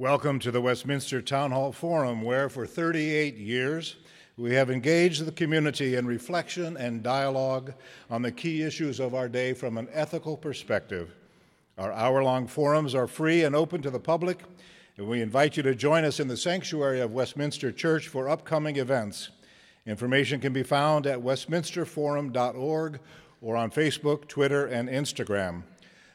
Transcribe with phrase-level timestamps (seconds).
[0.00, 3.96] Welcome to the Westminster Town Hall Forum, where for 38 years
[4.38, 7.74] we have engaged the community in reflection and dialogue
[8.08, 11.14] on the key issues of our day from an ethical perspective.
[11.76, 14.42] Our hour long forums are free and open to the public,
[14.96, 18.76] and we invite you to join us in the sanctuary of Westminster Church for upcoming
[18.76, 19.28] events.
[19.84, 23.00] Information can be found at westminsterforum.org
[23.42, 25.64] or on Facebook, Twitter, and Instagram.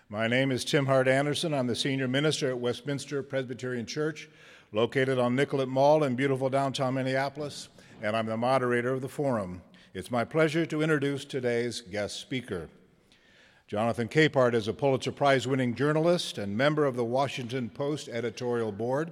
[0.08, 1.52] My name is Tim Hart Andersen.
[1.52, 4.30] I'm the senior minister at Westminster Presbyterian Church,
[4.72, 7.70] located on Nicollet Mall in beautiful downtown Minneapolis,
[8.04, 9.64] and I'm the moderator of the forum.
[9.96, 12.70] It's my pleasure to introduce today's guest speaker.
[13.68, 18.72] Jonathan Capehart is a Pulitzer Prize winning journalist and member of the Washington Post editorial
[18.72, 19.10] board.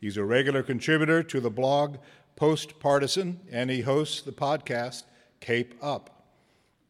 [0.00, 1.98] He's a regular contributor to the blog
[2.36, 5.02] Post Partisan, and he hosts the podcast
[5.40, 6.24] Cape Up.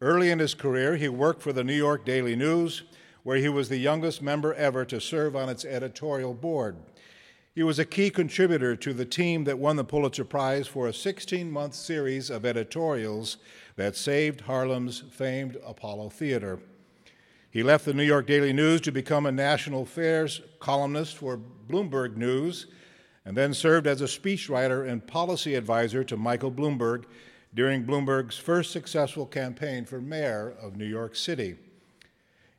[0.01, 2.85] Early in his career, he worked for the New York Daily News
[3.23, 6.77] where he was the youngest member ever to serve on its editorial board.
[7.55, 10.95] He was a key contributor to the team that won the Pulitzer Prize for a
[10.95, 13.37] 16 month series of editorials
[13.77, 16.61] that saved Harlem's famed Apollo Theater.
[17.51, 22.17] He left the New York Daily News to become a national affairs columnist for Bloomberg
[22.17, 22.67] News
[23.27, 27.05] and then served as a speechwriter and policy advisor to Michael Bloomberg
[27.55, 31.57] during Bloomberg's first successful campaign for mayor of New York City.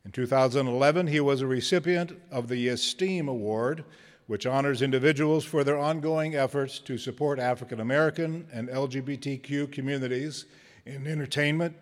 [0.06, 3.86] In 2011, he was a recipient of the Esteem Award,
[4.28, 10.46] which honors individuals for their ongoing efforts to support African American and LGBTQ communities
[10.86, 11.78] in entertainment,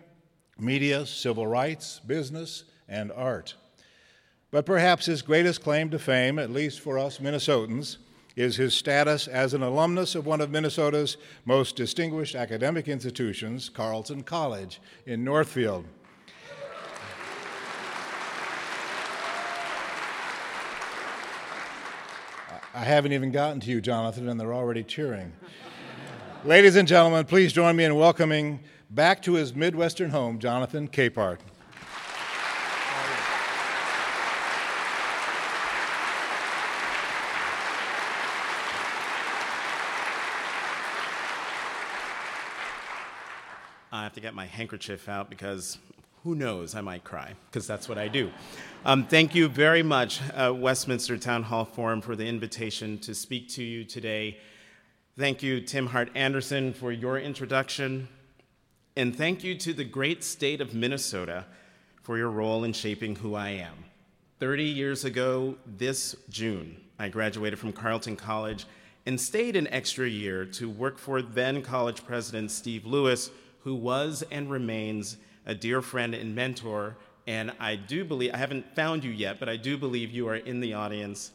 [0.60, 3.56] media, civil rights, business, and art.
[4.52, 7.98] But perhaps his greatest claim to fame, at least for us Minnesotans,
[8.36, 14.22] is his status as an alumnus of one of Minnesota's most distinguished academic institutions, Carleton
[14.22, 15.86] College in Northfield.
[22.74, 25.34] I haven't even gotten to you, Jonathan, and they're already cheering.
[26.46, 31.40] Ladies and gentlemen, please join me in welcoming back to his Midwestern home, Jonathan Capehart.
[43.92, 45.78] I have to get my handkerchief out because
[46.24, 48.32] who knows, I might cry, because that's what I do.
[48.86, 53.50] Um, thank you very much, uh, Westminster Town Hall Forum, for the invitation to speak
[53.50, 54.38] to you today.
[55.18, 58.08] Thank you, Tim Hart Andersen, for your introduction.
[58.96, 61.46] And thank you to the great state of Minnesota
[62.04, 63.86] for your role in shaping who I am.
[64.40, 68.66] 30 years ago, this June, I graduated from Carleton College
[69.06, 73.32] and stayed an extra year to work for then college president Steve Lewis,
[73.64, 76.96] who was and remains a dear friend and mentor.
[77.28, 80.36] And I do believe, I haven't found you yet, but I do believe you are
[80.36, 81.32] in the audience.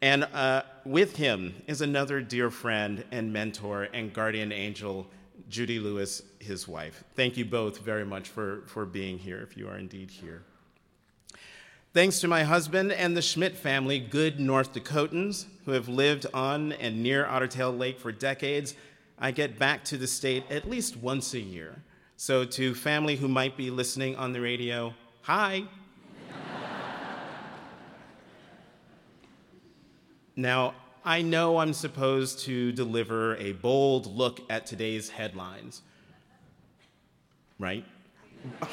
[0.00, 5.06] And uh, with him is another dear friend and mentor and guardian angel,
[5.48, 7.04] Judy Lewis, his wife.
[7.14, 10.42] Thank you both very much for, for being here, if you are indeed here.
[11.94, 16.72] Thanks to my husband and the Schmidt family, good North Dakotans who have lived on
[16.72, 18.74] and near Otter Tail Lake for decades,
[19.18, 21.82] I get back to the state at least once a year
[22.22, 25.64] so, to family who might be listening on the radio, hi.
[30.36, 30.74] now,
[31.04, 35.82] I know I'm supposed to deliver a bold look at today's headlines,
[37.58, 37.84] right?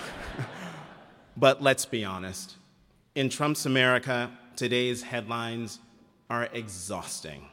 [1.35, 2.55] but let's be honest.
[3.15, 5.79] In Trump's America, today's headlines
[6.29, 7.47] are exhausting.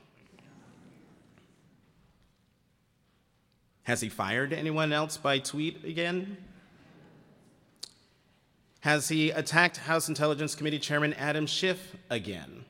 [3.87, 6.39] Has he fired anyone else by tweet again?
[8.81, 12.65] Has he attacked House Intelligence Committee Chairman Adam Schiff again?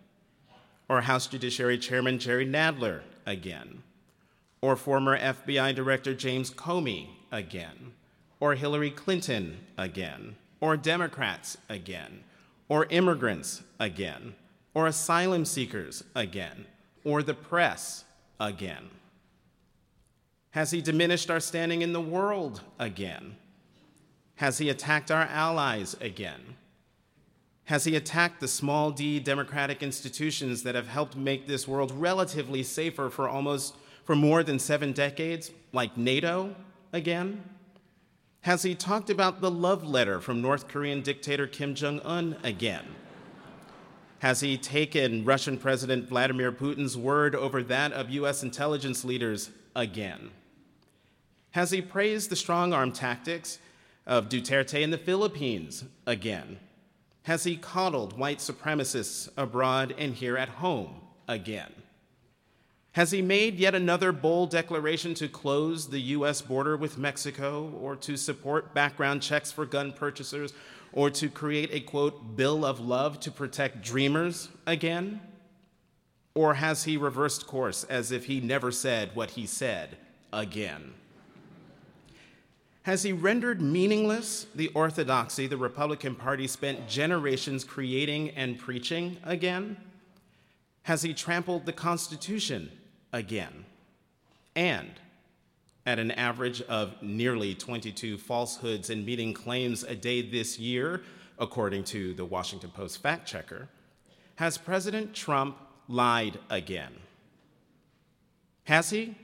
[0.90, 3.82] Or House Judiciary Chairman Jerry Nadler again?
[4.60, 7.92] Or former FBI Director James Comey again?
[8.38, 10.36] Or Hillary Clinton again?
[10.60, 12.24] Or Democrats again?
[12.68, 14.34] Or immigrants again?
[14.74, 16.66] Or asylum seekers again?
[17.04, 18.04] Or the press
[18.38, 18.90] again?
[20.56, 23.36] Has he diminished our standing in the world again?
[24.36, 26.56] Has he attacked our allies again?
[27.64, 32.62] Has he attacked the small d democratic institutions that have helped make this world relatively
[32.62, 36.56] safer for almost for more than 7 decades, like NATO
[36.90, 37.44] again?
[38.40, 42.86] Has he talked about the love letter from North Korean dictator Kim Jong un again?
[44.20, 50.30] Has he taken Russian President Vladimir Putin's word over that of US intelligence leaders again?
[51.56, 53.60] Has he praised the strong arm tactics
[54.06, 56.58] of Duterte in the Philippines again?
[57.22, 61.72] Has he coddled white supremacists abroad and here at home again?
[62.92, 67.96] Has he made yet another bold declaration to close the US border with Mexico, or
[67.96, 70.52] to support background checks for gun purchasers,
[70.92, 75.22] or to create a quote, bill of love to protect dreamers again?
[76.34, 79.96] Or has he reversed course as if he never said what he said
[80.34, 80.92] again?
[82.86, 89.76] Has he rendered meaningless the orthodoxy the Republican Party spent generations creating and preaching again?
[90.84, 92.70] Has he trampled the Constitution
[93.12, 93.64] again.
[94.54, 94.92] And
[95.84, 101.02] at an average of nearly 22 falsehoods and meeting claims a day this year,
[101.40, 103.68] according to the Washington Post fact checker,
[104.36, 105.56] has President Trump
[105.88, 106.92] lied again?
[108.62, 109.16] Has he?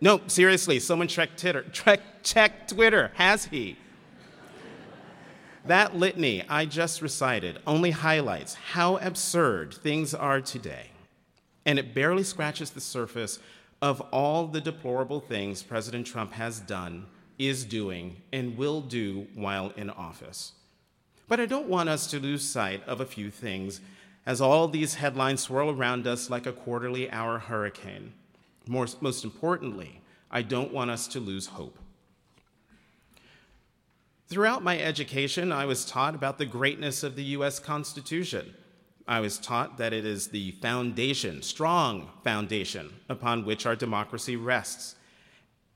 [0.00, 1.62] No, seriously, someone check Twitter.
[1.72, 3.12] Check, check Twitter.
[3.14, 3.76] Has he?
[5.64, 10.90] That litany I just recited only highlights how absurd things are today
[11.66, 13.38] and it barely scratches the surface
[13.82, 17.04] of all the deplorable things President Trump has done,
[17.38, 20.52] is doing, and will do while in office.
[21.28, 23.80] But I don't want us to lose sight of a few things
[24.24, 28.12] as all these headlines swirl around us like a quarterly hour hurricane.
[28.68, 31.78] More, most importantly, I don't want us to lose hope.
[34.28, 38.54] Throughout my education, I was taught about the greatness of the US Constitution
[39.08, 44.96] I was taught that it is the foundation, strong foundation, upon which our democracy rests.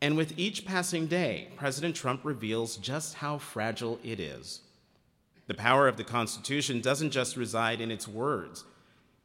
[0.02, 4.62] And with each passing day, President Trump reveals just how fragile it is.
[5.46, 8.64] The power of the Constitution doesn't just reside in its words,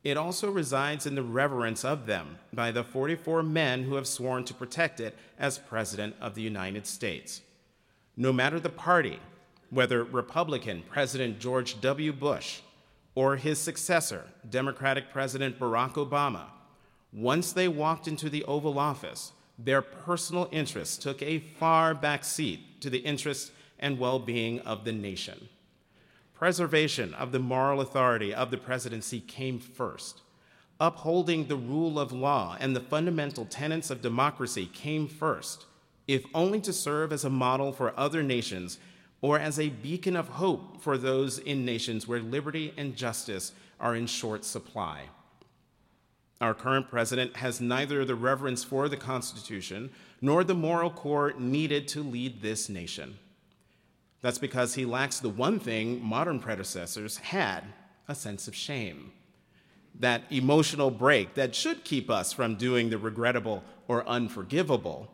[0.06, 4.46] it also resides in the reverence of them by the 44 men who have sworn
[4.46, 7.42] to protect it as President of the United States.
[8.16, 9.20] No matter the party,
[9.72, 12.14] whether Republican President George W.
[12.14, 12.62] Bush,
[13.16, 16.46] or his successor, Democratic President Barack Obama,
[17.12, 22.80] once they walked into the Oval Office, their personal interests took a far back seat
[22.82, 25.50] to the interests and well being of the nation.
[26.36, 30.22] Preservation of the moral authority of the presidency came first.
[30.82, 35.66] Upholding the rule of law and the fundamental tenets of democracy came first,
[36.10, 38.80] if only to serve as a model for other nations
[39.22, 43.96] or as a beacon of hope for those in nations where liberty and justice are
[43.96, 45.04] in short supply.
[46.42, 49.90] Our current president has neither the reverence for the Constitution
[50.22, 53.18] nor the moral core needed to lead this nation.
[54.26, 57.64] That's because he lacks the one thing modern predecessors had
[58.08, 59.12] a sense of shame.
[60.00, 65.12] That emotional brake that should keep us from doing the regrettable or unforgivable.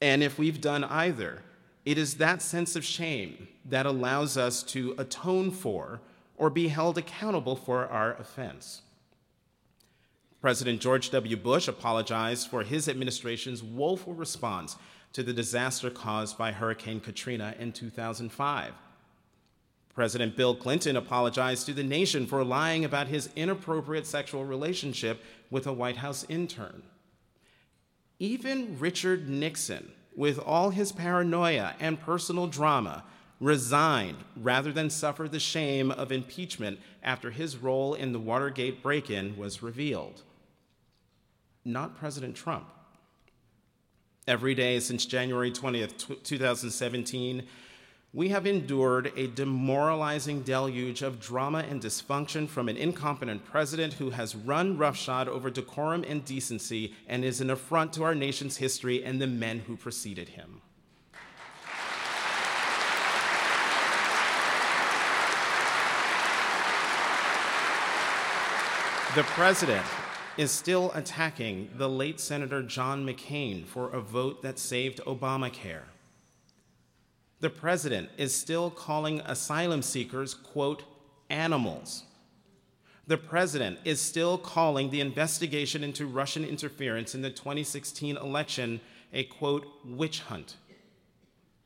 [0.00, 1.42] And if we've done either,
[1.84, 6.00] it is that sense of shame that allows us to atone for
[6.38, 8.80] or be held accountable for our offense.
[10.40, 11.36] President George W.
[11.36, 14.76] Bush apologized for his administration's woeful response
[15.12, 18.72] to the disaster caused by Hurricane Katrina in 2005.
[19.94, 25.66] President Bill Clinton apologized to the nation for lying about his inappropriate sexual relationship with
[25.66, 26.82] a White House intern.
[28.18, 33.04] Even Richard Nixon with all his paranoia and personal drama,
[33.40, 39.10] resigned rather than suffer the shame of impeachment after his role in the Watergate break
[39.10, 40.22] in was revealed.
[41.64, 42.70] Not President Trump.
[44.26, 47.46] Every day since January 20th, 2017,
[48.12, 54.10] we have endured a demoralizing deluge of drama and dysfunction from an incompetent president who
[54.10, 59.04] has run roughshod over decorum and decency and is an affront to our nation's history
[59.04, 60.62] and the men who preceded him.
[69.14, 69.84] The president
[70.40, 75.82] is still attacking the late Senator John McCain for a vote that saved Obamacare
[77.40, 80.84] the president is still calling asylum seekers, quote,
[81.30, 82.04] animals.
[83.06, 88.80] The president is still calling the investigation into Russian interference in the 2016 election
[89.12, 90.56] a, quote, witch hunt.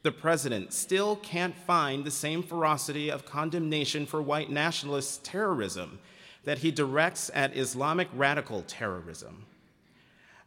[0.03, 5.99] The president still can't find the same ferocity of condemnation for white nationalist terrorism
[6.45, 9.47] that he directs at Islamic radical terrorism.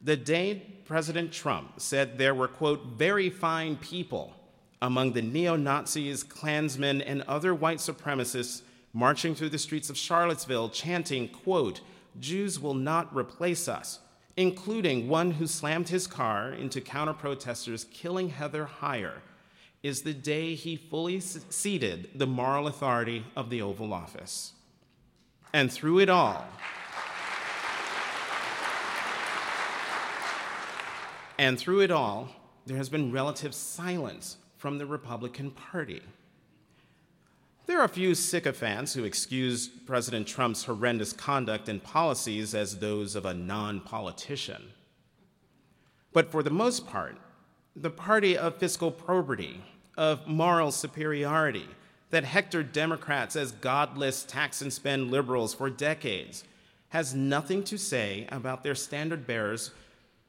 [0.01, 4.33] The day President Trump said there were, quote, very fine people
[4.81, 8.61] among the neo Nazis, Klansmen, and other white supremacists
[8.93, 11.81] marching through the streets of Charlottesville chanting, quote,
[12.19, 13.99] Jews will not replace us,
[14.35, 19.21] including one who slammed his car into counter protesters, killing Heather Heyer,
[19.83, 24.53] is the day he fully ceded the moral authority of the Oval Office
[25.53, 26.45] and through it all,
[31.37, 32.29] and through it all,
[32.65, 36.01] there has been relative silence from the Republican Party.
[37.67, 43.15] There are a few sycophants who excuse President Trump's horrendous conduct and policies as those
[43.15, 44.71] of a non politician.
[46.13, 47.17] But for the most part,
[47.75, 49.61] the party of fiscal probity,
[49.97, 51.67] of moral superiority,
[52.09, 56.43] that hectored Democrats as godless tax and spend liberals for decades,
[56.89, 59.71] has nothing to say about their standard bearer's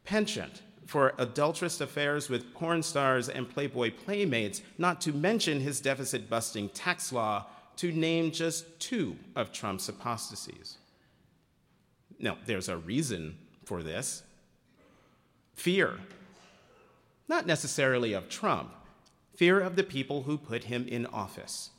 [0.05, 6.31] penchant for adulterous affairs with porn stars and Playboy playmates, not to mention his deficit
[6.31, 7.45] busting tax law,
[7.77, 10.79] to name just two of Trump's apostasies.
[12.19, 14.23] Now, there's a reason for this
[15.55, 15.99] fear.
[17.29, 18.73] Not necessarily of Trump,
[19.39, 21.71] fear of the people who put him in office.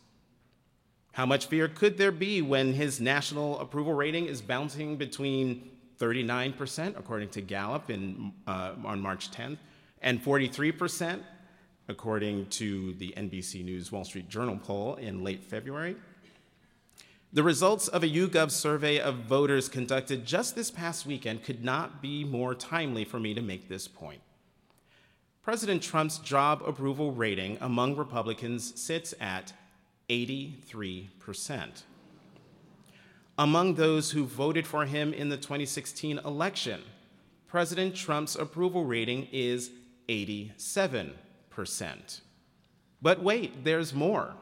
[1.12, 6.98] How much fear could there be when his national approval rating is bouncing between 39%,
[6.98, 9.58] according to Gallup in, uh, on March 10th,
[10.02, 11.20] and 43%,
[11.90, 15.98] according to the NBC News Wall Street Journal poll in late February.
[17.34, 22.02] The results of a YouGov survey of voters conducted just this past weekend could not
[22.02, 24.22] be more timely for me to make this point.
[25.42, 29.54] President Trump's job approval rating among Republicans sits at
[30.10, 31.84] 83%.
[33.38, 36.82] Among those who voted for him in the 2016 election,
[37.48, 39.72] President Trump's approval rating is
[40.10, 41.12] 87%.
[43.02, 44.34] But wait, there's more.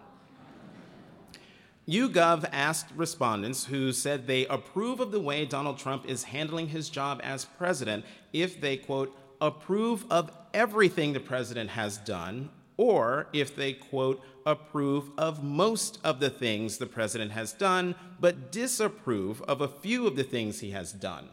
[1.87, 6.89] YouGov asked respondents who said they approve of the way Donald Trump is handling his
[6.89, 13.55] job as president if they, quote, approve of everything the president has done, or if
[13.55, 19.61] they, quote, approve of most of the things the president has done, but disapprove of
[19.61, 21.29] a few of the things he has done.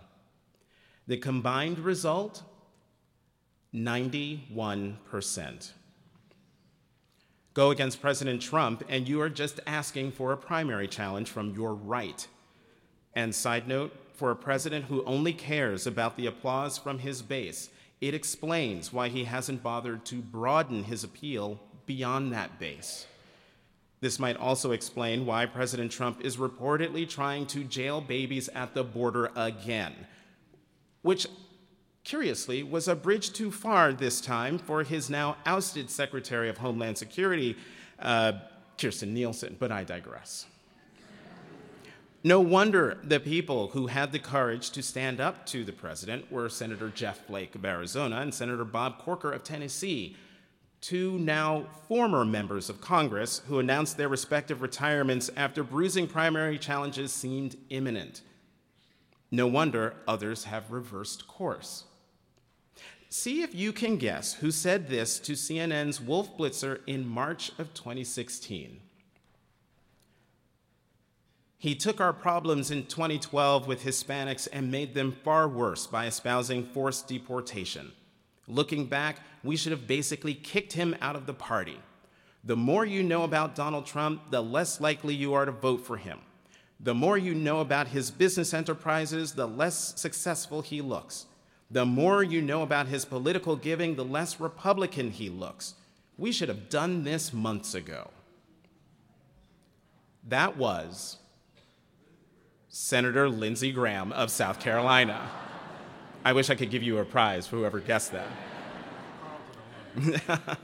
[1.06, 2.42] The combined result
[3.74, 5.72] 91%.
[7.52, 11.74] Go against President Trump, and you are just asking for a primary challenge from your
[11.74, 12.26] right.
[13.14, 17.70] And side note, for a president who only cares about the applause from his base,
[18.00, 23.06] it explains why he hasn't bothered to broaden his appeal beyond that base.
[24.00, 28.84] This might also explain why President Trump is reportedly trying to jail babies at the
[28.84, 29.94] border again,
[31.00, 31.26] which,
[32.04, 36.98] curiously, was a bridge too far this time for his now ousted Secretary of Homeland
[36.98, 37.56] Security,
[37.98, 38.32] uh,
[38.76, 40.46] Kirstjen Nielsen, but I digress.
[42.26, 46.48] No wonder the people who had the courage to stand up to the president were
[46.48, 50.16] Senator Jeff Flake of Arizona and Senator Bob Corker of Tennessee,
[50.80, 57.12] two now former members of Congress who announced their respective retirements after bruising primary challenges
[57.12, 58.22] seemed imminent.
[59.30, 61.84] No wonder others have reversed course.
[63.10, 67.74] See if you can guess who said this to CNN's Wolf Blitzer in March of
[67.74, 68.80] 2016.
[71.58, 76.66] He took our problems in 2012 with Hispanics and made them far worse by espousing
[76.66, 77.92] forced deportation.
[78.46, 81.80] Looking back, we should have basically kicked him out of the party.
[82.44, 85.96] The more you know about Donald Trump, the less likely you are to vote for
[85.96, 86.18] him.
[86.80, 91.24] The more you know about his business enterprises, the less successful he looks.
[91.70, 95.74] The more you know about his political giving, the less Republican he looks.
[96.18, 98.10] We should have done this months ago.
[100.28, 101.16] That was
[102.76, 105.30] Senator Lindsey Graham of South Carolina.
[106.24, 108.26] I wish I could give you a prize for whoever guessed that.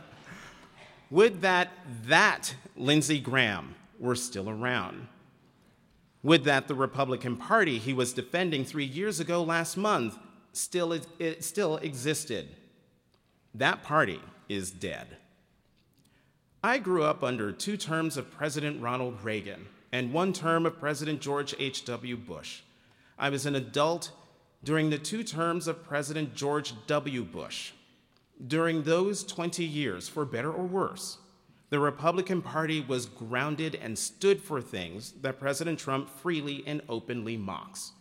[1.13, 1.71] Would that
[2.07, 5.07] that Lindsey Graham were still around.
[6.25, 10.19] Would that the Republican Party he was defending three years ago last month
[10.53, 12.49] still, it still existed.
[13.55, 15.17] That party is dead.
[16.61, 21.21] I grew up under two terms of President Ronald Reagan and one term of President
[21.21, 22.17] George H.W.
[22.17, 22.61] Bush.
[23.19, 24.13] I was an adult
[24.63, 27.25] during the two terms of President George W.
[27.25, 27.73] Bush.
[28.47, 31.19] During those 20 years, for better or worse,
[31.71, 37.37] the Republican Party was grounded and stood for things that President Trump freely and openly
[37.37, 37.93] mocks.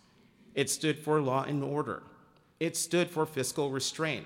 [0.55, 2.03] It stood for law and order.
[2.59, 4.25] It stood for fiscal restraint.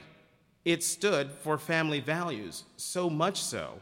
[0.66, 3.80] It stood for family values, so much so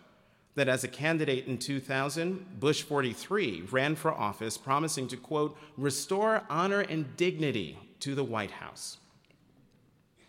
[0.55, 6.43] that as a candidate in 2000, Bush 43 ran for office promising to, quote, restore
[6.49, 8.97] honor and dignity to the White House.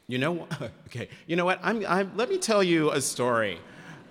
[0.06, 0.46] You know,
[0.86, 1.58] okay, you know what?
[1.62, 3.58] I'm, I'm, let me tell you a story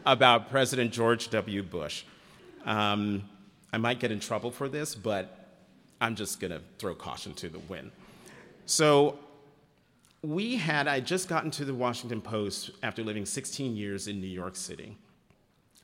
[0.05, 1.63] about President George W.
[1.63, 2.03] Bush.
[2.65, 3.23] Um,
[3.71, 5.37] I might get in trouble for this, but
[6.01, 7.91] I'm just to throw caution to the wind.
[8.65, 9.19] So,
[10.23, 14.27] we had, I just gotten to the Washington Post after living 16 years in New
[14.27, 14.97] York City.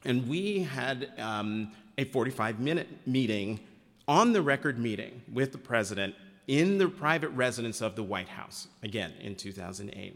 [0.06, 3.60] And we had um, a 45 minute meeting,
[4.08, 6.16] on the record meeting with the president
[6.48, 10.16] in the private residence of the White House, again in 2008.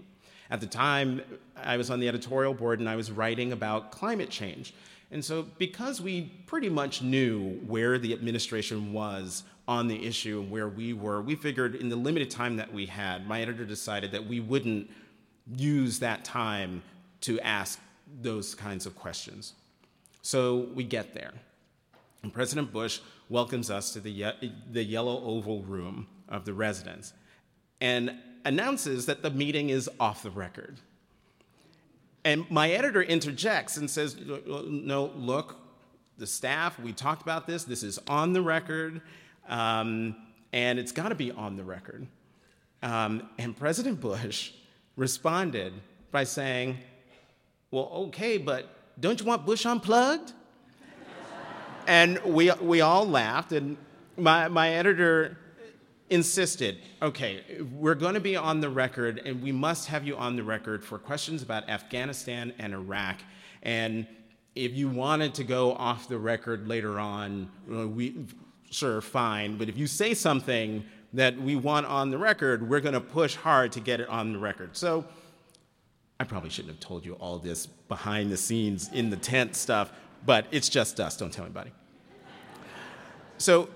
[0.49, 1.21] At the time,
[1.55, 4.73] I was on the editorial board and I was writing about climate change.
[5.11, 10.49] And so, because we pretty much knew where the administration was on the issue and
[10.49, 14.11] where we were, we figured in the limited time that we had, my editor decided
[14.13, 14.89] that we wouldn't
[15.57, 16.81] use that time
[17.21, 17.79] to ask
[18.21, 19.53] those kinds of questions.
[20.21, 21.31] So we get there.
[22.23, 22.99] And President Bush
[23.29, 27.13] welcomes us to the, ye- the yellow oval room of the residence
[27.79, 28.13] and
[28.45, 30.77] announces that the meeting is off the record.
[32.23, 35.57] And my editor interjects and says, No, look,
[36.17, 39.01] the staff, we talked about this, this is on the record,
[39.49, 40.15] um,
[40.53, 42.05] and it's got to be on the record.
[42.83, 44.51] Um, and President Bush
[44.95, 45.73] responded
[46.11, 46.77] by saying,
[47.71, 50.33] Well, okay, but don't you want Bush unplugged?
[51.87, 53.77] and we, we all laughed, and
[54.17, 55.37] my, my editor
[56.09, 57.41] insisted, okay,
[57.73, 60.83] we're going to be on the record, and we must have you on the record
[60.83, 63.21] for questions about Afghanistan and Iraq.
[63.63, 64.05] And
[64.53, 68.25] if you wanted to go off the record later on, we,
[68.69, 69.57] sure, fine.
[69.57, 70.83] But if you say something
[71.13, 74.33] that we want on the record, we're going to push hard to get it on
[74.33, 74.75] the record.
[74.75, 75.05] So
[76.21, 79.91] I probably shouldn't have told you all this behind the scenes in the tent stuff,
[80.23, 81.17] but it's just us.
[81.17, 81.71] Don't tell anybody.
[83.39, 83.69] So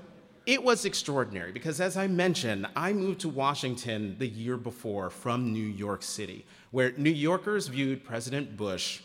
[0.45, 5.53] it was extraordinary because, as I mentioned, I moved to Washington the year before from
[5.53, 9.01] New York City, where New Yorkers viewed President Bush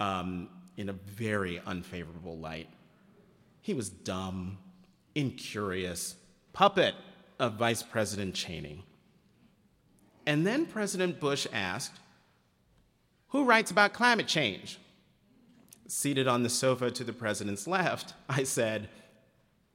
[0.00, 2.66] um, in a very unfavorable light.
[3.62, 4.58] He was dumb,
[5.14, 6.16] incurious,
[6.52, 6.96] puppet
[7.38, 8.84] of Vice President Cheney.
[10.26, 12.00] And then President Bush asked,
[13.30, 14.78] Who writes about climate change?
[15.86, 18.88] Seated on the sofa to the president's left, I said,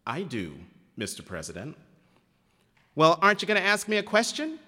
[0.05, 0.55] I do.
[0.97, 1.25] Mr.
[1.25, 1.75] President.
[2.95, 4.59] Well, aren't you going to ask me a question?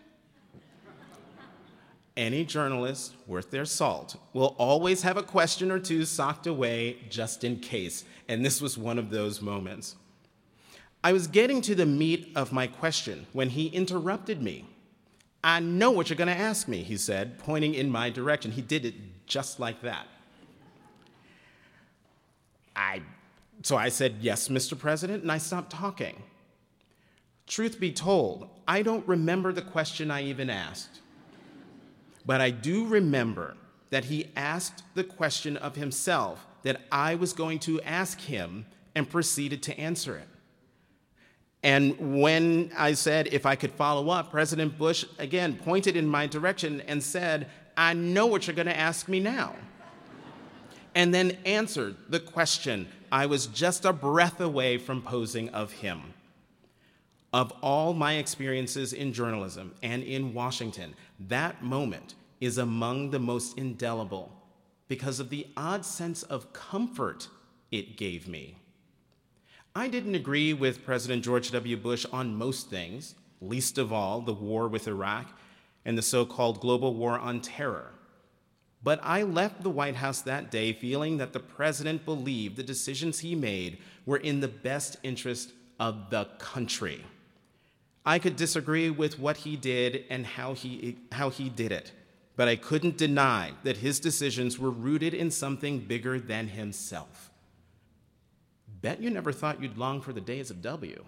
[2.16, 7.44] Any journalist worth their salt will always have a question or two socked away just
[7.44, 9.96] in case, and this was one of those moments.
[11.04, 14.66] I was getting to the meat of my question when he interrupted me.
[15.44, 18.52] I know what you're going to ask me, he said, pointing in my direction.
[18.52, 18.96] He did it
[19.28, 20.08] just like that.
[22.76, 23.02] I
[23.64, 24.78] so I said, Yes, Mr.
[24.78, 26.22] President, and I stopped talking.
[27.48, 31.02] Truth be told, I don't remember the question I even asked.
[32.26, 33.56] But I do remember
[33.90, 39.10] that he asked the question of himself that I was going to ask him and
[39.10, 40.28] proceeded to answer it.
[41.64, 46.28] And when I said if I could follow up, President Bush again pointed in my
[46.28, 49.56] direction and said, I know what you're going to ask me now.
[50.96, 56.14] And then answered the question I was just a breath away from posing of him.
[57.34, 60.96] Of all my experiences in journalism and in Washington,
[61.28, 64.32] that moment is among the most indelible
[64.88, 67.28] because of the odd sense of comfort
[67.72, 68.56] it gave me.
[69.78, 71.78] I didn't agree with President George W.
[71.78, 75.28] Bush on most things, least of all the war with Iraq
[75.86, 77.92] and the so called global war on terror.
[78.82, 83.20] But I left the White House that day feeling that the president believed the decisions
[83.20, 87.06] he made were in the best interest of the country.
[88.04, 91.92] I could disagree with what he did and how he, how he did it,
[92.36, 97.32] but I couldn't deny that his decisions were rooted in something bigger than himself.
[98.82, 101.04] Bet you never thought you'd long for the days of W.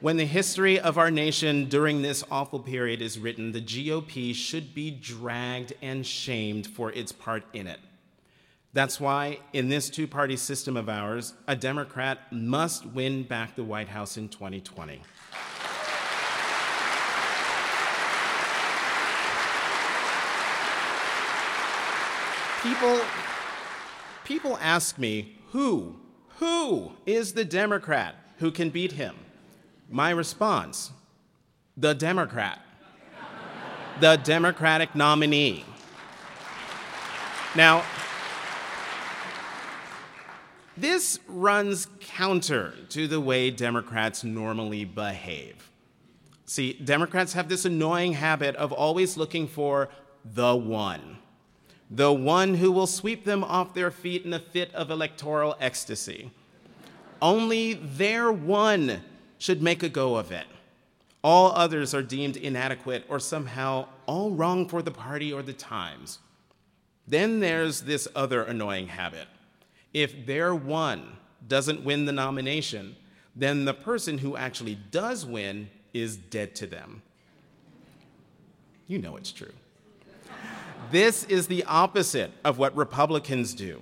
[0.00, 4.74] When the history of our nation during this awful period is written, the GOP should
[4.74, 7.78] be dragged and shamed for its part in it.
[8.72, 13.62] That's why, in this two party system of ours, a Democrat must win back the
[13.62, 15.02] White House in 2020.
[22.62, 23.00] People,
[24.24, 25.96] people ask me, who,
[26.38, 29.16] who is the Democrat who can beat him?
[29.90, 30.92] My response
[31.76, 32.60] the Democrat,
[34.00, 35.64] the Democratic nominee.
[37.54, 37.84] Now,
[40.76, 45.70] this runs counter to the way Democrats normally behave.
[46.46, 49.88] See, Democrats have this annoying habit of always looking for
[50.24, 51.18] the one,
[51.94, 56.30] the one who will sweep them off their feet in a fit of electoral ecstasy.
[57.20, 59.02] Only their one
[59.36, 60.46] should make a go of it.
[61.22, 66.18] All others are deemed inadequate or somehow all wrong for the party or the times.
[67.06, 69.28] Then there's this other annoying habit.
[69.92, 72.96] If their one doesn't win the nomination,
[73.36, 77.02] then the person who actually does win is dead to them.
[78.86, 79.52] You know it's true.
[80.92, 83.80] This is the opposite of what Republicans do.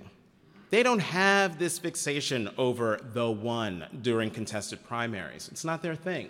[0.69, 5.49] They don't have this fixation over the one during contested primaries.
[5.51, 6.29] It's not their thing.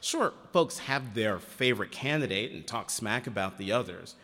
[0.00, 4.16] Sure, folks have their favorite candidate and talk smack about the others.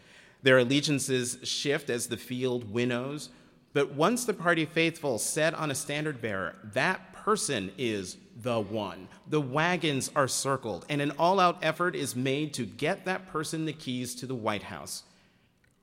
[0.42, 3.28] Their allegiances shift as the field winnows,
[3.74, 9.06] but once the party faithful set on a standard bearer, that person is the one.
[9.28, 13.66] The wagons are circled, and an all out effort is made to get that person
[13.66, 15.04] the keys to the White House.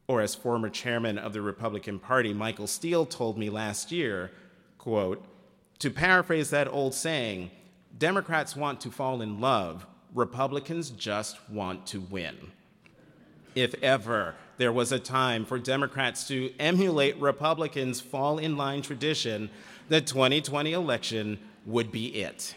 [0.08, 4.32] Or as former chairman of the Republican Party, Michael Steele, told me last year,
[4.78, 5.26] quote,
[5.80, 7.52] to paraphrase that old saying,
[7.98, 12.52] Democrats want to fall in love, Republicans just want to win.
[13.56, 19.50] If ever there was a time for Democrats to emulate Republicans' fall in line tradition,
[19.90, 22.56] the 2020 election would be it.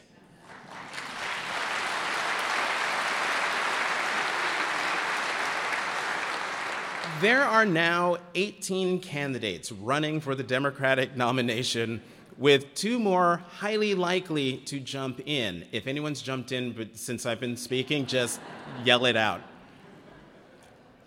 [7.20, 12.00] There are now 18 candidates running for the Democratic nomination
[12.36, 15.64] with two more highly likely to jump in.
[15.72, 18.38] If anyone's jumped in but since I've been speaking, just
[18.84, 19.40] yell it out.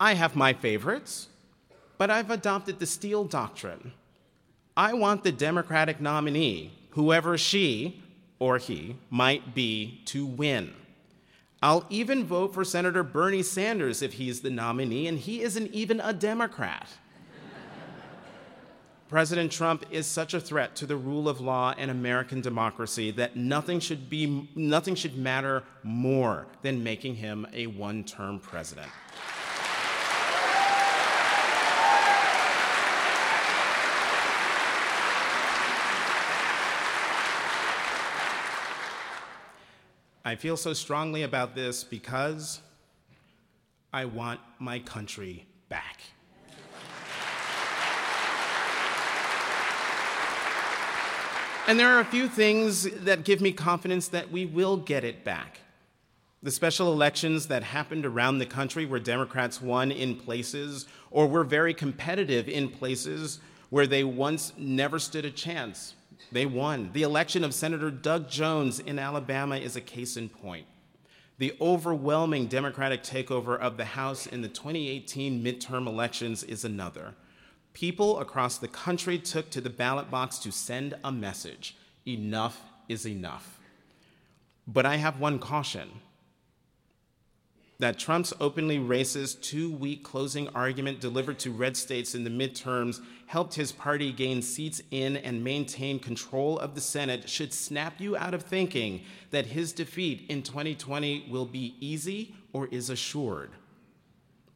[0.01, 1.29] I have my favorites,
[1.97, 3.93] but I've adopted the Steele doctrine.
[4.75, 8.03] I want the Democratic nominee, whoever she
[8.37, 10.73] or he might be, to win.
[11.61, 15.99] I'll even vote for Senator Bernie Sanders if he's the nominee, and he isn't even
[15.99, 16.89] a Democrat.
[19.09, 23.35] President Trump is such a threat to the rule of law and American democracy that
[23.35, 28.87] nothing should, be, nothing should matter more than making him a one term president.
[40.23, 42.61] I feel so strongly about this because
[43.91, 45.99] I want my country back.
[51.67, 55.23] And there are a few things that give me confidence that we will get it
[55.23, 55.61] back.
[56.43, 61.43] The special elections that happened around the country where Democrats won in places or were
[61.43, 65.95] very competitive in places where they once never stood a chance.
[66.31, 66.91] They won.
[66.93, 70.65] The election of Senator Doug Jones in Alabama is a case in point.
[71.37, 77.15] The overwhelming Democratic takeover of the House in the 2018 midterm elections is another.
[77.73, 83.07] People across the country took to the ballot box to send a message enough is
[83.07, 83.59] enough.
[84.67, 85.89] But I have one caution
[87.81, 93.01] that Trump's openly racist two week closing argument delivered to red states in the midterms
[93.25, 98.15] helped his party gain seats in and maintain control of the Senate should snap you
[98.15, 103.49] out of thinking that his defeat in 2020 will be easy or is assured.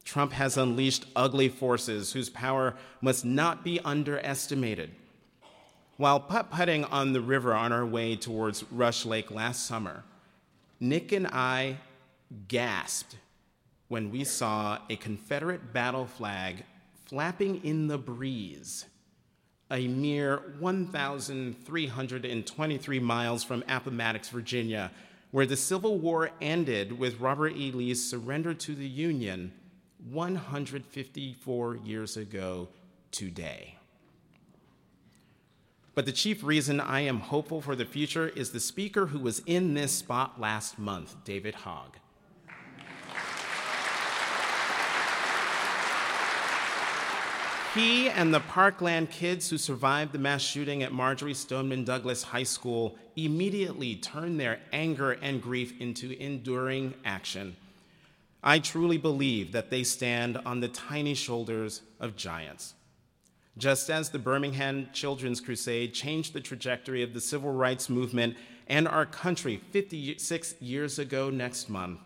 [0.04, 4.92] Trump has unleashed ugly forces whose power must not be underestimated.
[5.96, 10.04] While putt putting on the river on our way towards Rush Lake last summer,
[10.78, 11.78] Nick and I
[12.48, 13.16] gasped
[13.88, 16.64] when we saw a Confederate battle flag
[17.06, 18.86] flapping in the breeze,
[19.70, 24.90] a mere 1,323 miles from Appomattox, Virginia,
[25.30, 27.70] where the Civil War ended with Robert E.
[27.70, 29.52] Lee's surrender to the Union
[30.10, 32.68] 154 years ago
[33.10, 33.74] today.
[35.94, 39.42] But the chief reason I am hopeful for the future is the speaker who was
[39.46, 41.96] in this spot last month, David Hogg.
[47.76, 52.42] He and the Parkland kids who survived the mass shooting at Marjory Stoneman Douglas High
[52.42, 57.54] School immediately turned their anger and grief into enduring action
[58.42, 62.74] I truly believe that they stand on the tiny shoulders of giants.
[63.58, 68.36] Just as the Birmingham Children's Crusade changed the trajectory of the civil rights movement
[68.68, 71.98] and our country 56 years ago next month,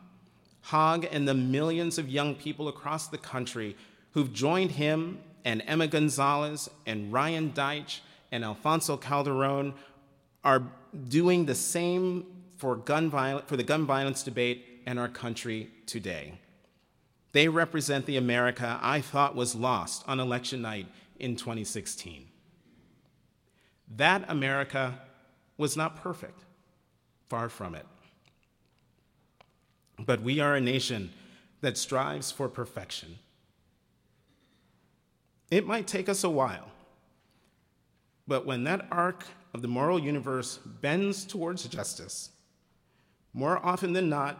[0.62, 3.76] Hogg and the millions of young people across the country
[4.12, 8.00] who've joined him and Emma Gonzalez and Ryan Deitch
[8.32, 9.74] and Alfonso Calderon
[10.44, 10.62] are
[11.08, 12.26] doing the same
[12.56, 16.38] for, gun viol- for the gun violence debate and our country today.
[17.32, 22.26] They represent the America I thought was lost on election night in 2016.
[23.96, 25.00] That America
[25.56, 26.44] was not perfect,
[27.28, 27.86] far from it.
[30.06, 31.10] but we are a nation
[31.60, 33.18] that strives for perfection.
[35.50, 36.70] It might take us a while,
[38.26, 42.30] but when that arc of the moral universe bends towards justice,
[43.32, 44.38] more often than not,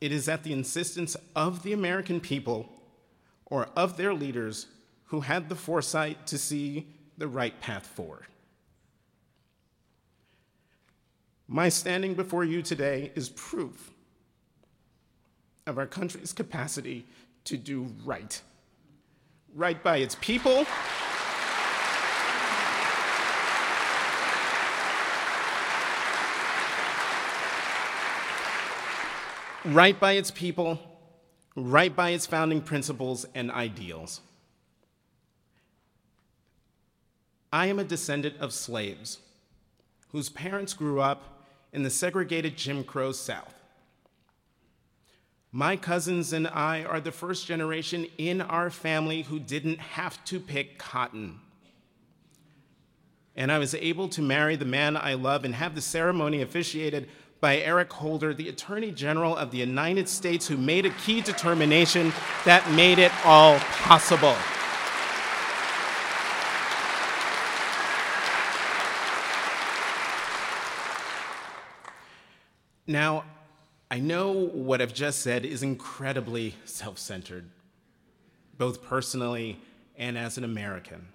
[0.00, 2.70] it is at the insistence of the American people
[3.46, 4.66] or of their leaders
[5.06, 6.86] who had the foresight to see
[7.18, 8.26] the right path forward.
[11.48, 13.92] My standing before you today is proof
[15.66, 17.06] of our country's capacity
[17.44, 18.40] to do right.
[19.56, 20.66] Right by its people.
[29.64, 30.78] right by its people,
[31.56, 34.20] right by its founding principles and ideals.
[37.52, 39.18] I am a descendant of slaves
[40.12, 43.55] whose parents grew up in the segregated Jim Crow South.
[45.56, 50.38] My cousins and I are the first generation in our family who didn't have to
[50.38, 51.40] pick cotton.
[53.34, 57.08] And I was able to marry the man I love and have the ceremony officiated
[57.40, 62.12] by Eric Holder, the Attorney General of the United States, who made a key determination
[62.44, 64.36] that made it all possible.
[72.86, 73.24] Now,
[73.90, 77.48] I know what I've just said is incredibly self centered,
[78.58, 79.60] both personally
[79.96, 81.06] and as an American.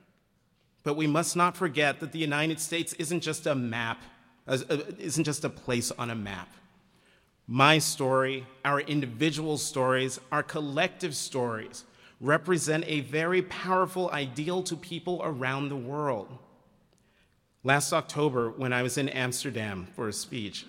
[0.83, 4.01] But we must not forget that the United States isn't just a map,
[4.47, 6.49] uh, uh, isn't just a place on a map.
[7.45, 11.83] My story, our individual stories, our collective stories
[12.21, 16.29] represent a very powerful ideal to people around the world.
[17.63, 20.65] Last October, when I was in Amsterdam for a speech,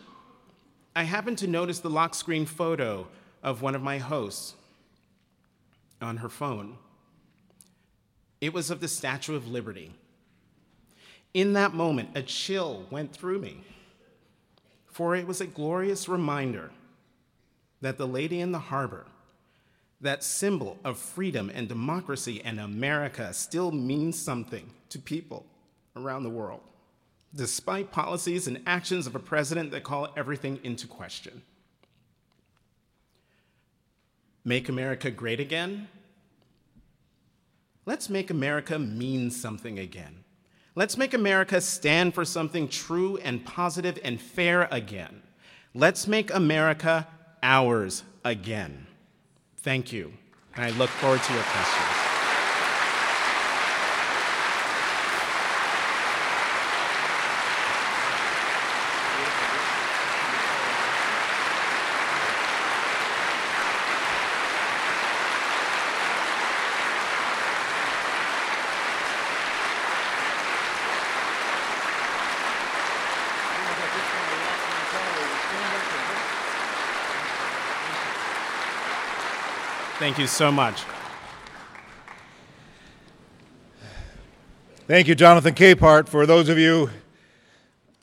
[0.94, 3.07] I happened to notice the lock screen photo
[3.42, 4.55] of one of my hosts
[6.02, 6.76] on her phone.
[8.40, 9.92] It was of the Statue of Liberty.
[11.33, 13.64] In that moment, a chill went through me,
[14.87, 16.70] for it was a glorious reminder
[17.81, 19.07] that the lady in the harbor,
[20.00, 25.46] that symbol of freedom and democracy and America, still means something to people
[25.96, 26.61] around the world
[27.35, 31.42] despite policies and actions of a president that call everything into question.
[34.45, 35.88] Make America great again?
[37.87, 40.25] Let's make America mean something again.
[40.75, 45.23] Let's make America stand for something true and positive and fair again.
[45.75, 47.07] Let's make America
[47.42, 48.87] ours again.
[49.59, 50.12] Thank you,
[50.55, 52.01] and I look forward to your questions.
[80.12, 80.85] Thank you so much.
[84.87, 86.07] Thank you, Jonathan Capehart.
[86.07, 86.90] For those of you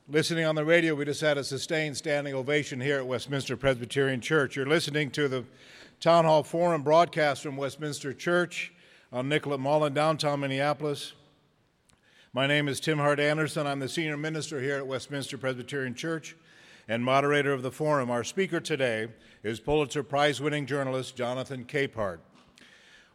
[0.07, 4.21] listening on the radio, we just had a sustained standing ovation here at Westminster Presbyterian
[4.21, 4.55] Church.
[4.55, 5.45] You're listening to the
[5.99, 8.73] Town Hall Forum broadcast from Westminster Church
[9.13, 11.13] on Nicollet Mall in downtown Minneapolis.
[12.33, 13.67] My name is Tim Hart Andersen.
[13.67, 16.35] I'm the senior minister here at Westminster Presbyterian Church
[16.89, 18.09] and moderator of the forum.
[18.09, 19.09] Our speaker today
[19.43, 22.17] is Pulitzer Prize winning journalist Jonathan Capehart.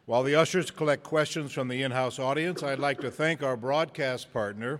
[0.05, 3.57] While the ushers collect questions from the in house audience, I'd like to thank our
[3.57, 4.79] broadcast partner,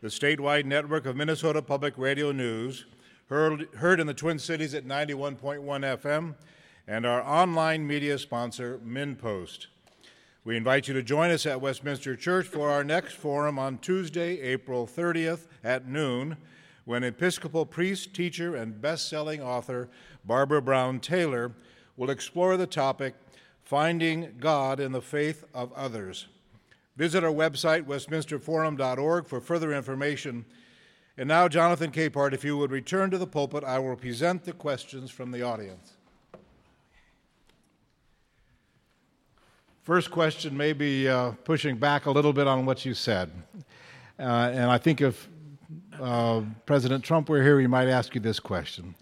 [0.00, 2.86] the statewide network of Minnesota Public Radio News,
[3.28, 6.34] heard, heard in the Twin Cities at 91.1 FM,
[6.88, 9.68] and our online media sponsor, MinnPost.
[10.42, 14.40] We invite you to join us at Westminster Church for our next forum on Tuesday,
[14.40, 16.36] April 30th at noon
[16.84, 19.88] when Episcopal priest, teacher, and best selling author
[20.24, 21.52] Barbara Brown Taylor
[21.96, 23.14] will explore the topic
[23.62, 26.26] Finding God in the Faith of Others.
[26.96, 30.44] Visit our website, westminsterforum.org, for further information.
[31.16, 34.52] And now, Jonathan Capehart, if you would return to the pulpit, I will present the
[34.52, 35.94] questions from the audience.
[39.82, 43.30] First question may be uh, pushing back a little bit on what you said.
[44.18, 45.28] Uh, and I think if
[46.00, 48.94] uh, President Trump were here, we might ask you this question.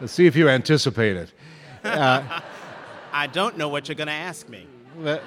[0.00, 1.32] Let's see if you anticipate it.
[1.84, 2.40] Uh,
[3.12, 4.66] I don't know what you're going to ask me.
[5.02, 5.20] The,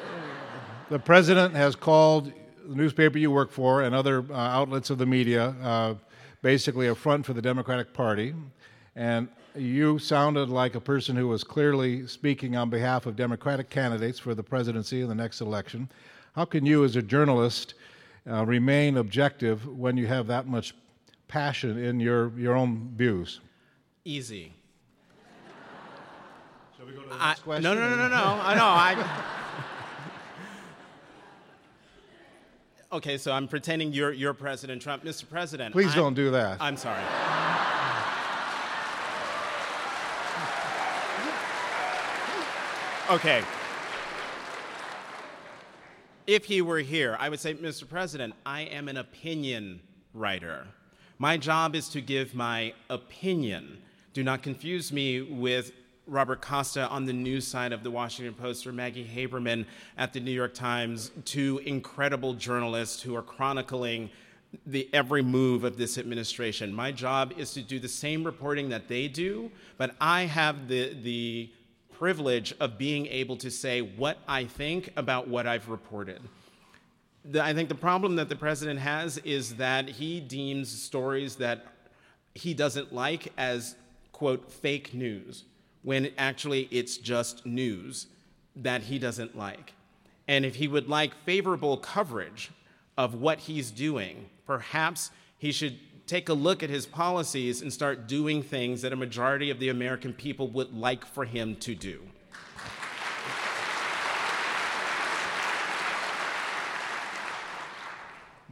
[0.90, 2.32] the, president has called
[2.66, 5.96] the newspaper you work for and other uh, outlets of the media uh,
[6.42, 8.34] basically a front for the Democratic Party.
[8.96, 14.20] And you sounded like a person who was clearly speaking on behalf of Democratic candidates
[14.20, 15.90] for the presidency in the next election.
[16.36, 17.76] How can you, as a journalist,
[18.30, 20.74] uh, remain objective when you have that much
[21.28, 23.40] passion in your, your own views?
[24.06, 24.54] Easy.
[26.78, 27.64] Shall we go to the next question?
[27.64, 28.40] no, no, no, no, no.
[28.42, 28.66] I know.
[28.66, 29.30] I.
[32.94, 35.04] Okay, so I'm pretending you're, you're President Trump.
[35.04, 35.28] Mr.
[35.28, 35.72] President.
[35.74, 36.62] Please I'm- don't do that.
[36.62, 37.02] I'm sorry.
[43.10, 43.44] Okay.
[46.26, 47.88] If he were here, I would say, Mr.
[47.88, 49.82] President, I am an opinion
[50.14, 50.66] writer.
[51.20, 53.80] My job is to give my opinion.
[54.14, 55.74] Do not confuse me with
[56.08, 59.66] Robert Costa on the news side of the Washington Post or Maggie Haberman
[59.98, 64.10] at the New York Times, two incredible journalists who are chronicling
[64.66, 66.74] the every move of this administration.
[66.74, 70.94] My job is to do the same reporting that they do, but I have the,
[70.94, 71.50] the
[72.04, 76.20] privilege of being able to say what I think about what I've reported.
[77.24, 81.66] The, I think the problem that the president has is that he deems stories that
[82.36, 83.78] he doesn't like as,
[84.12, 85.46] quote, fake news,
[85.84, 88.08] when actually it's just news
[88.58, 89.72] that he doesn't like.
[90.28, 92.52] And if he would like favorable coverage
[92.98, 98.08] of what he's doing, perhaps he should take a look at his policies and start
[98.08, 102.02] doing things that a majority of the American people would like for him to do.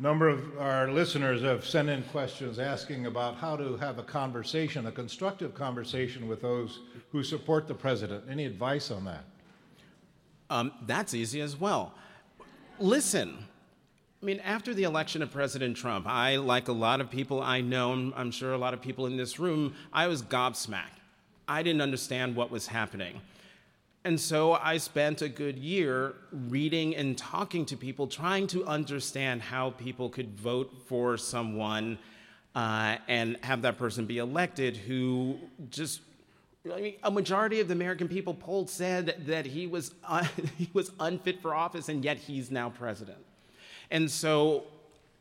[0.02, 4.88] number of our listeners have sent in questions asking about how to have a conversation,
[4.88, 6.80] a constructive conversation with those
[7.12, 8.24] who support the president.
[8.28, 9.24] Any advice on that?
[10.50, 11.94] Um, that's easy as well.
[12.80, 13.46] Listen.
[14.22, 17.62] I mean, after the election of President Trump, I, like a lot of people I
[17.62, 21.00] know, I'm sure a lot of people in this room, I was gobsmacked.
[21.48, 23.20] I didn't understand what was happening.
[24.04, 29.42] And so I spent a good year reading and talking to people, trying to understand
[29.42, 31.98] how people could vote for someone
[32.54, 35.38] uh, and have that person be elected who
[35.72, 36.02] just.
[36.72, 40.28] I mean, a majority of the American people polled said that he was, uh,
[40.60, 43.18] he was unfit for office, and yet he's now president.
[43.92, 44.64] And so,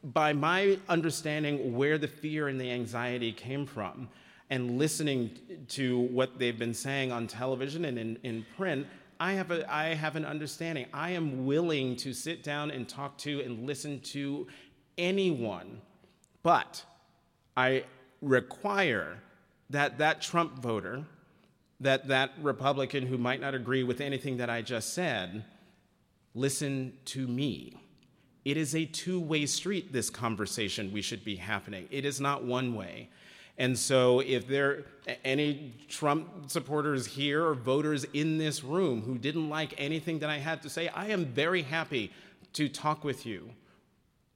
[0.02, 4.08] by my understanding where the fear and the anxiety came from,
[4.50, 5.30] and listening
[5.68, 8.86] to what they've been saying on television and in, in print,
[9.20, 10.86] I have, a, I have an understanding.
[10.92, 14.48] I am willing to sit down and talk to and listen to
[14.98, 15.80] anyone,
[16.42, 16.82] but
[17.56, 17.84] I
[18.20, 19.18] require
[19.70, 21.04] that that Trump voter,
[21.80, 25.44] that that Republican who might not agree with anything that I just said,
[26.34, 27.79] listen to me.
[28.44, 31.88] It is a two way street, this conversation we should be happening.
[31.90, 33.08] It is not one way.
[33.58, 34.86] And so, if there
[35.22, 40.38] any Trump supporters here or voters in this room who didn't like anything that I
[40.38, 42.10] had to say, I am very happy
[42.54, 43.50] to talk with you.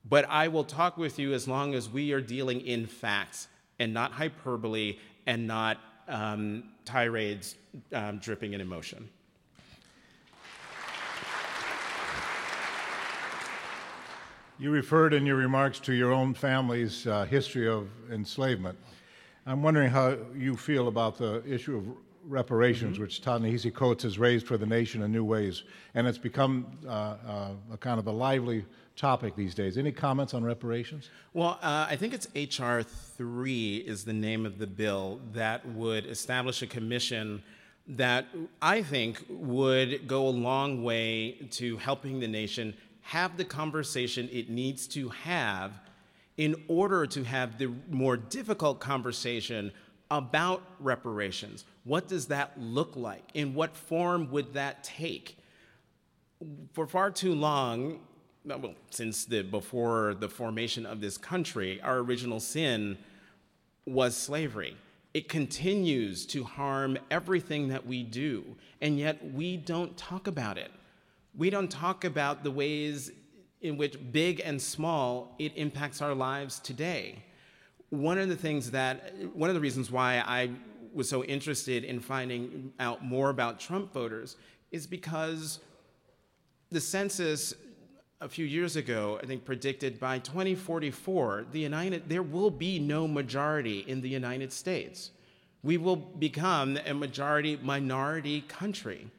[0.07, 3.95] But I will talk with you as long as we are dealing in facts and
[3.95, 7.57] not hyperbole and not um, tirades
[7.95, 9.09] um, dripping in emotion.
[14.57, 18.79] You referred in your remarks to your own family's uh, history of enslavement.
[19.47, 21.85] I'm wondering how you feel about the issue of
[22.25, 23.03] reparations, mm-hmm.
[23.03, 25.65] which Ta-Nehisi Coates has raised for the nation in new ways,
[25.95, 28.65] and it's become uh, uh, a kind of a lively
[28.95, 29.77] topic these days.
[29.77, 31.11] Any comments on reparations?
[31.33, 32.85] Well, uh, I think it's H.R.
[32.85, 37.43] 3 is the name of the bill that would establish a commission
[37.89, 38.27] that
[38.63, 44.49] I think would go a long way to helping the nation have the conversation it
[44.49, 45.73] needs to have
[46.39, 49.71] in order to have the more difficult conversation
[50.11, 51.65] about reparations.
[51.85, 53.23] What does that look like?
[53.35, 55.37] In what form would that take?
[56.73, 58.01] For far too long,
[58.51, 62.97] uh, well, since the, before the formation of this country, our original sin
[63.87, 64.77] was slavery.
[65.13, 68.45] It continues to harm everything that we do,
[68.81, 70.71] and yet we don't talk about it.
[71.37, 73.11] We don't talk about the ways
[73.61, 77.25] in which, big and small, it impacts our lives today.
[77.91, 80.51] One of the things that, one of the reasons why I
[80.93, 84.37] was so interested in finding out more about Trump voters
[84.71, 85.59] is because
[86.71, 87.55] the census
[88.21, 93.09] a few years ago, I think, predicted by 2044, the United, there will be no
[93.09, 95.11] majority in the United States.
[95.63, 99.11] We will become a majority minority country.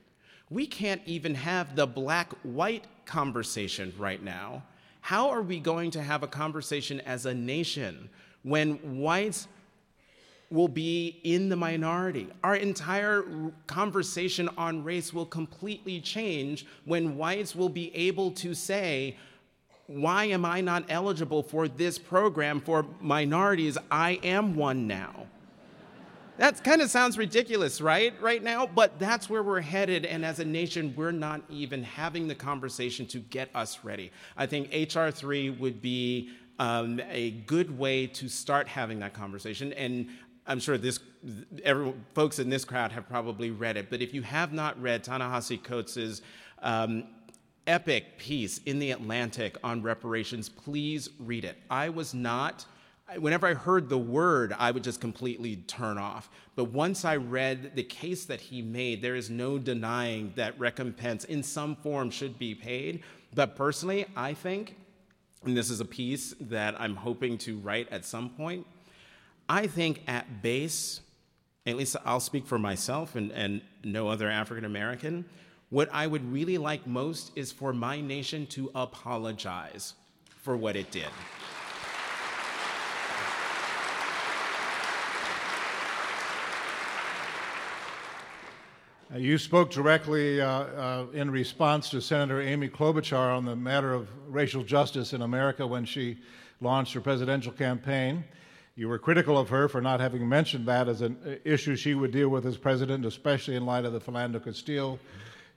[0.50, 4.64] We can't even have the black white conversation right now.
[5.02, 8.10] How are we going to have a conversation as a nation
[8.44, 9.48] when whites
[10.52, 12.28] will be in the minority.
[12.44, 13.26] Our entire
[13.68, 19.18] conversation on race will completely change when whites will be able to say,
[19.88, 23.78] why am I not eligible for this program for minorities?
[23.92, 25.28] I am one now.
[26.38, 28.14] That kind of sounds ridiculous, right?
[28.22, 30.06] Right now, but that's where we're headed.
[30.06, 34.12] And as a nation, we're not even having the conversation to get us ready.
[34.36, 39.72] I think HR 3 would be um, a good way to start having that conversation.
[39.74, 40.10] And
[40.46, 41.00] I'm sure this,
[41.64, 43.90] every, folks in this crowd have probably read it.
[43.90, 46.22] But if you have not read Ta-Nehisi Coates'
[46.62, 47.06] um,
[47.66, 51.58] epic piece in The Atlantic on reparations, please read it.
[51.70, 52.66] I was not
[53.18, 56.30] whenever I heard the word, I would just completely turn off.
[56.56, 61.24] But once I read the case that he made, there is no denying that recompense
[61.24, 63.04] in some form should be paid.
[63.34, 64.76] But personally, I think,
[65.44, 68.66] and this is a piece that I'm hoping to write at some point,
[69.48, 71.02] I think at base,
[71.68, 75.26] at least I'll speak for myself and, and no other African American,
[75.70, 79.94] what I would really like most is for my nation to apologize
[80.42, 81.10] for what it did.
[89.18, 94.10] You spoke directly uh, uh, in response to Senator Amy Klobuchar on the matter of
[94.28, 96.18] racial justice in America when she
[96.60, 98.24] launched her presidential campaign.
[98.76, 101.94] You were critical of her for not having mentioned that as an uh, issue she
[101.94, 105.00] would deal with as president, especially in light of the Philando Castile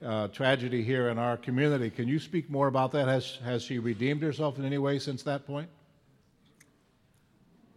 [0.05, 1.91] uh, tragedy here in our community.
[1.91, 3.09] Can you speak more about that?
[3.09, 5.69] Has, has she redeemed herself in any way since that point?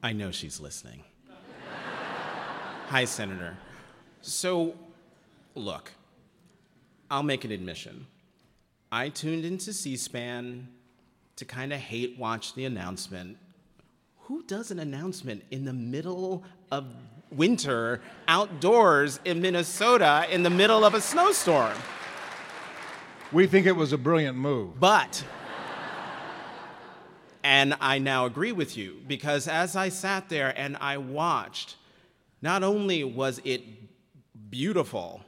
[0.03, 1.03] I know she's listening.
[2.89, 3.57] Hi, Senator.
[4.21, 4.75] So,
[5.55, 5.91] Look,
[7.09, 8.07] I'll make an admission.
[8.91, 10.67] I tuned into C SPAN
[11.35, 13.37] to kind of hate watch the announcement.
[14.25, 16.85] Who does an announcement in the middle of
[17.31, 21.77] winter outdoors in Minnesota in the middle of a snowstorm?
[23.31, 24.79] We think it was a brilliant move.
[24.79, 25.23] But,
[27.43, 31.75] and I now agree with you because as I sat there and I watched,
[32.41, 33.63] not only was it
[34.49, 35.21] beautiful,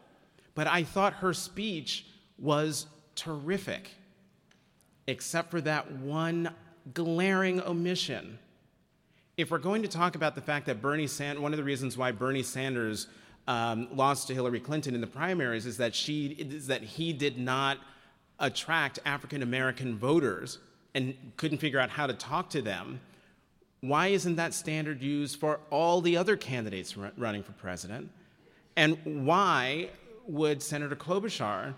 [0.56, 2.06] but I thought her speech
[2.38, 3.89] was terrific,
[5.08, 6.54] except for that one
[6.93, 8.39] glaring omission.
[9.38, 11.97] If we're going to talk about the fact that Bernie Sanders, one of the reasons
[11.97, 13.08] why Bernie Sanders
[13.47, 17.38] um, lost to Hillary Clinton in the primaries is that she is that he did
[17.38, 17.78] not
[18.39, 20.60] attract African American voters
[20.93, 22.99] and couldn't figure out how to talk to them.
[23.82, 28.10] Why isn't that standard used for all the other candidates running for president?
[28.76, 29.89] And why
[30.26, 31.74] would Senator Klobuchar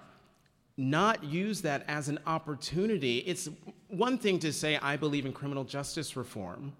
[0.77, 3.19] not use that as an opportunity?
[3.19, 3.49] It's
[3.87, 6.73] one thing to say, I believe in criminal justice reform,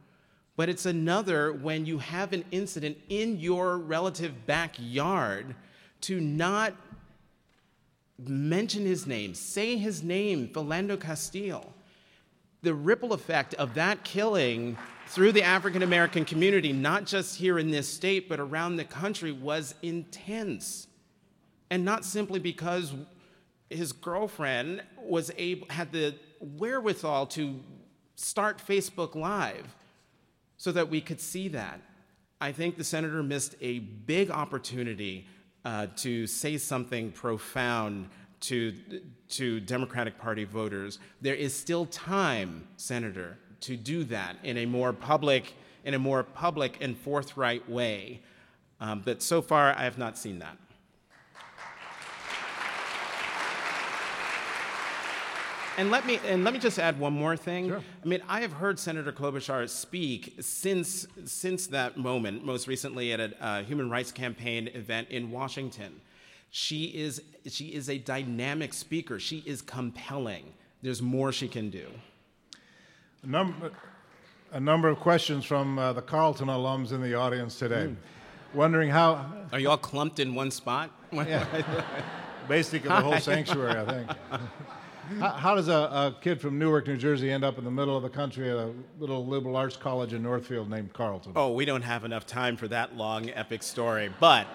[0.56, 5.56] but it's another when you have an incident in your relative backyard
[6.02, 6.74] to not
[8.18, 11.74] mention his name, say his name, Philando Castile.
[12.62, 17.70] The ripple effect of that killing through the African American community, not just here in
[17.70, 20.88] this state, but around the country, was intense
[21.70, 22.94] and not simply because
[23.70, 27.60] his girlfriend was able had the wherewithal to
[28.16, 29.76] start Facebook Live
[30.58, 31.82] so that we could see that.
[32.40, 35.28] I think the senator missed a big opportunity
[35.64, 38.10] uh, to say something profound
[38.42, 38.74] to,
[39.30, 41.00] to Democratic Party voters.
[41.22, 45.54] There is still time, Senator, to do that in a more public,
[45.84, 48.22] in a more public and forthright way.
[48.80, 50.58] Um, but so far, I have not seen that.
[55.78, 57.68] And let me and let me just add one more thing.
[57.68, 57.84] Sure.
[58.04, 62.46] I mean, I have heard Senator Klobuchar speak since since that moment.
[62.46, 66.00] Most recently at a uh, human rights campaign event in Washington.
[66.50, 69.20] She is she is a dynamic speaker.
[69.20, 70.54] She is compelling.
[70.82, 71.88] There's more she can do.
[73.24, 73.72] A number,
[74.52, 77.96] a number of questions from uh, the Carleton alums in the audience today, mm.
[78.54, 79.26] wondering how.
[79.52, 80.92] Are you all clumped in one spot?
[81.12, 81.46] Yeah.
[82.48, 84.12] Basically, the whole sanctuary, I think.
[85.20, 87.96] How, how does a, a, kid from Newark, New Jersey, end up in the middle
[87.96, 91.34] of the country at a little liberal arts college in Northfield named Carleton?
[91.36, 94.12] Oh, we don't have enough time for that long, epic story.
[94.20, 94.48] But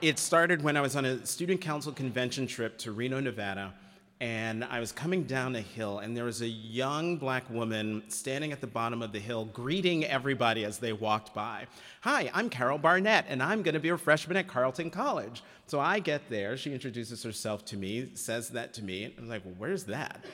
[0.00, 3.74] it started when I was on a student council convention trip to Reno, Nevada
[4.22, 8.52] and I was coming down a hill, and there was a young black woman standing
[8.52, 11.66] at the bottom of the hill, greeting everybody as they walked by.
[12.02, 15.42] Hi, I'm Carol Barnett, and I'm going to be a freshman at Carleton College.
[15.66, 19.28] So I get there, she introduces herself to me, says that to me, and I'm
[19.28, 20.24] like, well, where's that?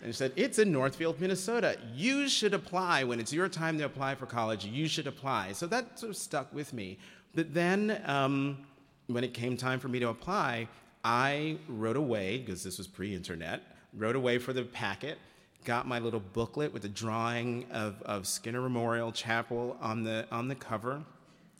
[0.00, 1.76] And she said, It's in Northfield, Minnesota.
[1.94, 4.64] You should apply when it's your time to apply for college.
[4.64, 5.52] You should apply.
[5.52, 6.98] So that sort of stuck with me.
[7.34, 8.66] But then, um,
[9.06, 10.68] when it came time for me to apply,
[11.04, 15.18] I wrote away, because this was pre internet, wrote away for the packet,
[15.64, 20.48] got my little booklet with a drawing of, of Skinner Memorial Chapel on the, on
[20.48, 21.02] the cover.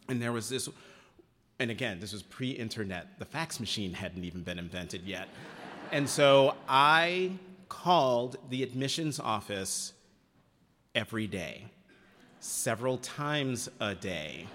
[0.08, 0.68] And there was this,
[1.58, 3.18] and again, this was pre internet.
[3.18, 5.28] The fax machine hadn't even been invented yet.
[5.92, 7.32] and so I
[7.68, 9.92] called the admissions office
[10.94, 11.64] every day,
[12.40, 14.46] several times a day.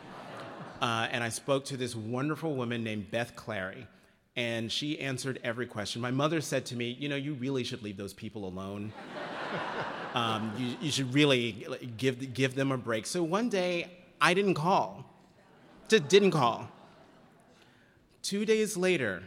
[0.82, 3.86] Uh, and I spoke to this wonderful woman named Beth Clary,
[4.40, 6.02] and she answered every question.
[6.02, 8.94] My mother said to me, You know, you really should leave those people alone.
[10.16, 11.68] Um, you, you, should really
[11.98, 13.06] give, give them a break.
[13.06, 15.06] So one day, I didn't call.
[15.88, 16.68] Just didn't call.
[18.24, 19.22] Two days later,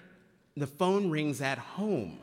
[0.57, 2.19] the phone rings at home.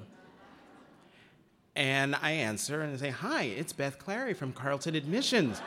[1.74, 5.62] And I answer and I say, Hi, it's Beth Clary from Carleton Admissions.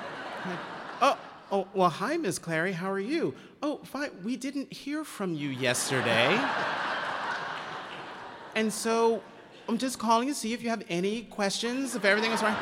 [0.44, 0.58] Like,
[1.00, 1.18] oh,
[1.50, 3.34] oh, well, hi, Miss Clary, how are you?
[3.62, 6.38] Oh, fine, we didn't hear from you yesterday.
[8.54, 9.22] and so
[9.68, 12.56] I'm just calling to see if you have any questions, if everything is right.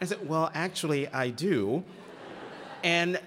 [0.00, 1.84] I said, Well, actually, I do.
[2.82, 3.20] And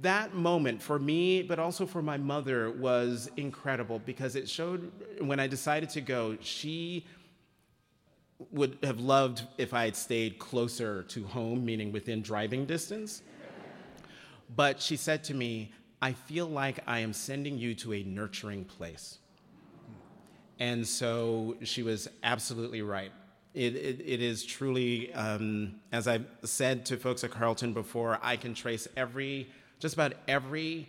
[0.00, 5.38] that moment for me, but also for my mother, was incredible because it showed when
[5.38, 7.06] I decided to go, she
[8.50, 13.22] would have loved if I had stayed closer to home, meaning within driving distance.
[14.54, 18.64] But she said to me, I feel like I am sending you to a nurturing
[18.64, 19.18] place.
[20.62, 23.10] And so she was absolutely right.
[23.52, 28.36] It, it, it is truly, um, as I've said to folks at Carleton before, I
[28.36, 29.48] can trace every,
[29.80, 30.88] just about every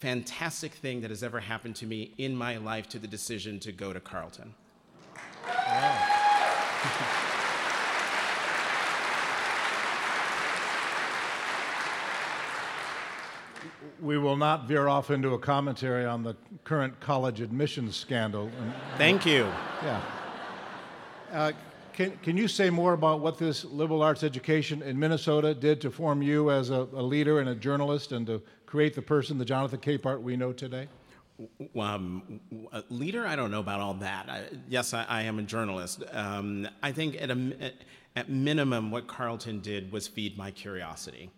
[0.00, 3.72] fantastic thing that has ever happened to me in my life to the decision to
[3.72, 4.54] go to Carleton.
[5.46, 7.30] Wow.
[14.00, 18.50] we will not veer off into a commentary on the current college admissions scandal.
[18.98, 19.44] Thank you.
[19.82, 20.02] Yeah.
[21.32, 21.52] Uh,
[21.92, 25.90] can, can you say more about what this liberal arts education in Minnesota did to
[25.90, 29.44] form you as a, a leader and a journalist and to create the person, the
[29.44, 30.88] Jonathan Capehart we know today?
[31.78, 32.40] Um,
[32.90, 34.28] leader, I don't know about all that.
[34.28, 36.04] I, yes, I, I, am a journalist.
[36.12, 37.72] Um, I think at, a,
[38.14, 41.30] at minimum, what Carleton did was feed my curiosity.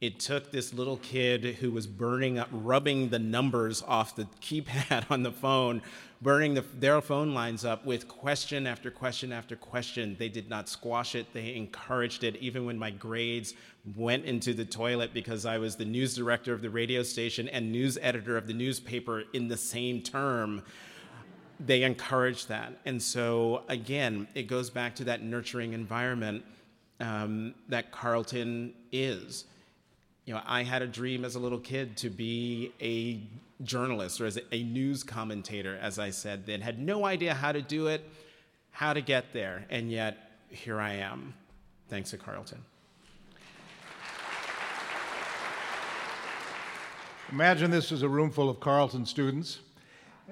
[0.00, 5.06] It took this little kid who was burning up, rubbing the numbers off the keypad
[5.10, 5.82] on the phone,
[6.20, 10.16] burning the, their phone lines up with question after question after question.
[10.18, 13.54] They did not squash it, they encouraged it, even when my grades
[13.96, 17.70] went into the toilet because I was the news director of the radio station and
[17.70, 20.62] news editor of the newspaper in the same term.
[21.60, 22.72] They encouraged that.
[22.84, 26.44] And so, again, it goes back to that nurturing environment
[27.00, 29.44] um, that Carleton is.
[30.24, 33.22] You know, I had a dream as a little kid to be a
[33.62, 37.60] journalist or as a news commentator, as I said, then had no idea how to
[37.60, 38.08] do it,
[38.70, 40.16] how to get there, and yet
[40.48, 41.34] here I am,
[41.88, 42.64] thanks to Carleton.
[47.30, 49.60] Imagine this is a room full of Carleton students.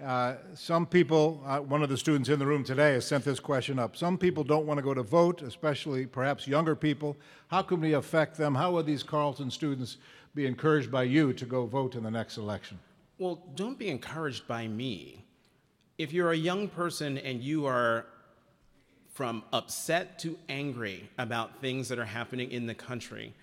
[0.01, 3.39] Uh, some people, uh, one of the students in the room today has sent this
[3.39, 3.95] question up.
[3.95, 7.17] Some people don't want to go to vote, especially perhaps younger people.
[7.49, 8.55] How can we affect them?
[8.55, 9.99] How would these Carleton students
[10.35, 12.79] be encouraged by you to go vote in the next election?
[13.19, 15.25] Well, don't be encouraged by me.
[15.99, 18.07] If you're a young person and you are
[19.13, 23.35] from upset to angry about things that are happening in the country,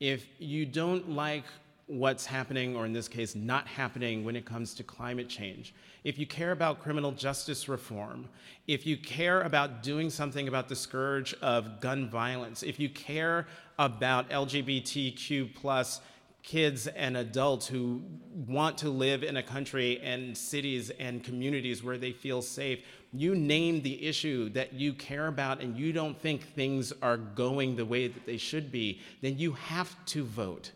[0.00, 1.44] if you don't like
[1.88, 5.74] what's happening, or in this case, not happening when it comes to climate change,
[6.04, 8.28] if you care about criminal justice reform,
[8.66, 13.46] if you care about doing something about the scourge of gun violence, if you care
[13.78, 16.00] about LGBTQ plus
[16.42, 18.02] kids and adults who
[18.46, 23.34] want to live in a country and cities and communities where they feel safe, you
[23.34, 27.84] name the issue that you care about and you don't think things are going the
[27.84, 30.70] way that they should be, then you have to vote.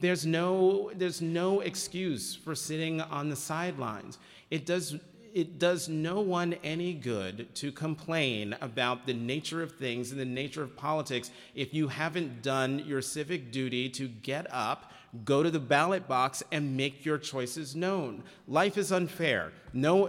[0.00, 4.18] There's no, there's no excuse for sitting on the sidelines.
[4.50, 4.96] It does,
[5.34, 10.24] it does no one any good to complain about the nature of things and the
[10.24, 14.90] nature of politics if you haven't done your civic duty to get up,
[15.24, 18.22] go to the ballot box, and make your choices known.
[18.48, 19.52] Life is unfair.
[19.72, 20.08] No,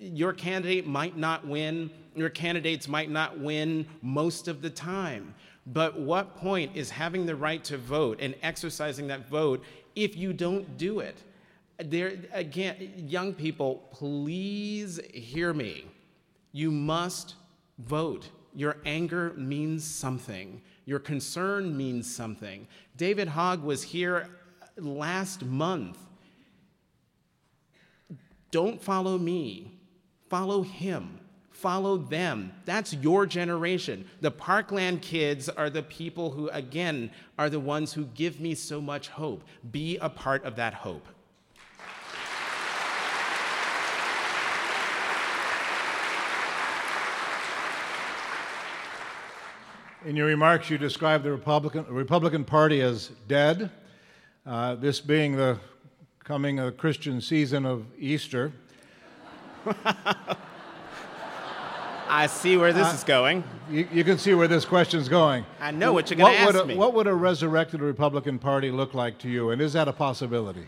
[0.00, 5.34] your candidate might not win, your candidates might not win most of the time.
[5.72, 9.62] But what point is having the right to vote and exercising that vote
[9.94, 11.22] if you don't do it?
[11.78, 15.84] There again, young people, please hear me.
[16.52, 17.34] You must
[17.78, 18.30] vote.
[18.54, 20.62] Your anger means something.
[20.86, 22.66] Your concern means something.
[22.96, 24.30] David Hogg was here
[24.78, 25.98] last month.
[28.50, 29.78] Don't follow me,
[30.30, 31.20] follow him.
[31.58, 32.52] Follow them.
[32.66, 34.08] That's your generation.
[34.20, 38.80] The Parkland kids are the people who, again, are the ones who give me so
[38.80, 39.42] much hope.
[39.72, 41.04] Be a part of that hope.
[50.06, 53.72] In your remarks, you described the Republican, Republican Party as dead,
[54.46, 55.58] uh, this being the
[56.22, 58.52] coming uh, Christian season of Easter.
[62.08, 63.44] I see where this uh, is going.
[63.70, 65.44] You, you, can see where this question's going.
[65.60, 66.76] I know what you're going to ask would a, me.
[66.76, 70.66] What would a resurrected Republican Party look like to you, and is that a possibility?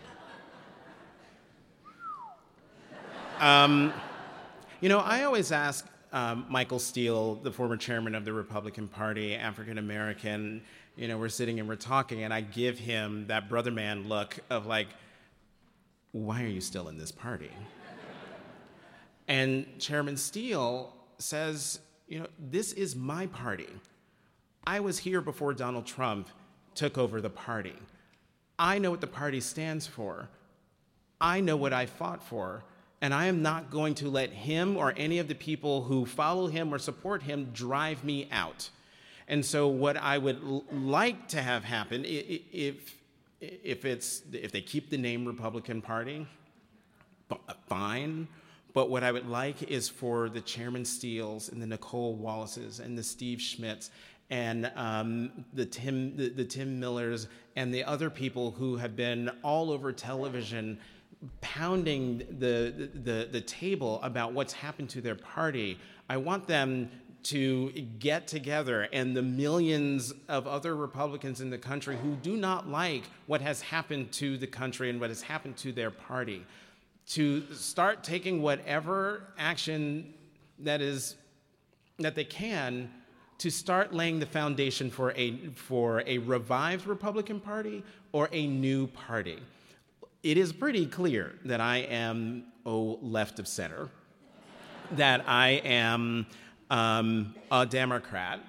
[3.39, 3.91] Um,
[4.81, 9.35] you know, I always ask um, Michael Steele, the former chairman of the Republican Party,
[9.35, 10.61] African American,
[10.95, 14.37] you know, we're sitting and we're talking, and I give him that brother man look
[14.49, 14.87] of like,
[16.11, 17.49] why are you still in this party?
[19.27, 20.93] and Chairman Steele
[21.23, 23.69] says, you know, this is my party.
[24.65, 26.27] I was here before Donald Trump
[26.75, 27.75] took over the party.
[28.59, 30.29] I know what the party stands for.
[31.19, 32.63] I know what I fought for.
[33.01, 36.47] And I am not going to let him or any of the people who follow
[36.47, 38.69] him or support him drive me out.
[39.27, 42.95] And so, what I would l- like to have happen, if,
[43.39, 46.27] if, it's, if they keep the name Republican Party,
[47.67, 48.27] fine.
[48.73, 52.97] But what I would like is for the Chairman Steeles and the Nicole Wallaces and
[52.97, 53.89] the Steve Schmidts
[54.29, 59.29] and um, the, Tim, the, the Tim Millers and the other people who have been
[59.43, 60.79] all over television
[61.41, 65.77] pounding the, the, the table about what's happened to their party.
[66.09, 66.89] I want them
[67.23, 67.69] to
[67.99, 73.03] get together and the millions of other Republicans in the country who do not like
[73.27, 76.43] what has happened to the country and what has happened to their party
[77.11, 80.13] to start taking whatever action
[80.59, 81.15] that is
[81.99, 82.89] that they can
[83.37, 87.83] to start laying the foundation for a for a revived Republican Party
[88.13, 89.39] or a new party.
[90.23, 93.89] It is pretty clear that I am oh left of center,
[94.91, 96.27] that I am
[96.69, 98.39] um, a Democrat,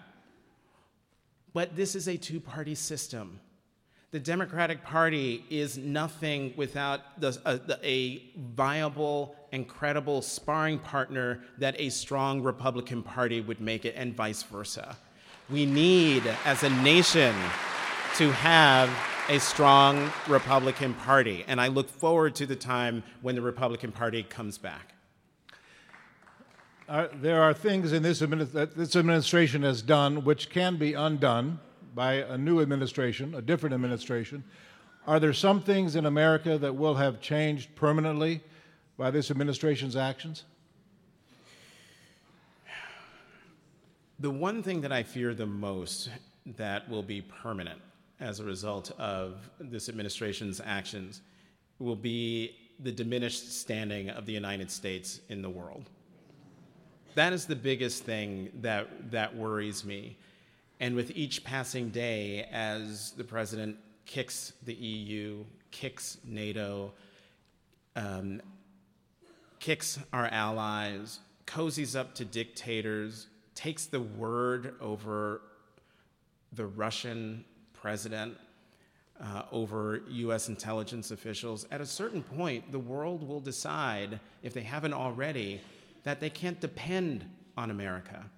[1.52, 3.40] but this is a two-party system
[4.12, 8.22] the Democratic Party is nothing without the, a, a,
[8.54, 14.42] viable and credible sparring partner that a strong Republican Party would make it, and vice
[14.42, 14.98] versa.
[15.48, 17.34] We need, as a nation,
[18.16, 18.90] to have
[19.30, 24.22] a strong Republican Party, and I look forward to the time when the Republican Party
[24.22, 24.94] comes back.
[26.86, 30.92] Uh, there are things in this administ- that this administration has done which can be
[30.92, 31.60] undone
[31.94, 34.44] by a new administration, a different administration.
[35.06, 38.42] Are there some things in America that will have changed permanently
[38.96, 40.44] by this administration's actions?
[44.20, 46.08] The one thing that I fear the most
[46.46, 47.80] that will be permanent
[48.20, 51.22] as a result of this administration's actions
[51.80, 55.90] will be the diminished standing of the United States in the world.
[57.14, 60.16] That is the biggest thing that, that worries me.
[60.82, 66.92] And with each passing day, as the president kicks the EU, kicks NATO,
[67.94, 68.42] um,
[69.60, 75.42] kicks our allies, cozies up to dictators, takes the word over
[76.52, 78.36] the Russian president,
[79.20, 84.62] uh, over US intelligence officials, at a certain point, the world will decide, if they
[84.62, 85.60] haven't already,
[86.02, 87.24] that they can't depend
[87.56, 88.28] on America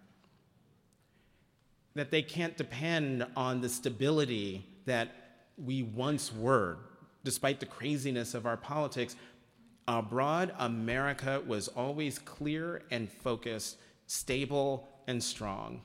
[1.94, 5.08] that they can't depend on the stability that
[5.56, 6.78] we once were,
[7.22, 9.16] despite the craziness of our politics.
[9.86, 15.80] Abroad, America was always clear and focused, stable and strong.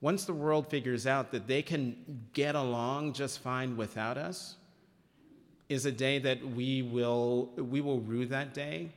[0.00, 1.96] Once the world figures out that they can
[2.34, 4.56] get along just fine without us,
[5.70, 8.90] is a day that we will we will rue that day,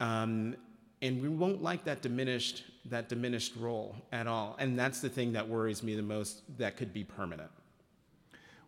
[0.00, 0.56] um,
[1.02, 4.56] and we won't like that diminished that diminished role at all.
[4.58, 7.50] And that's the thing that worries me the most that could be permanent.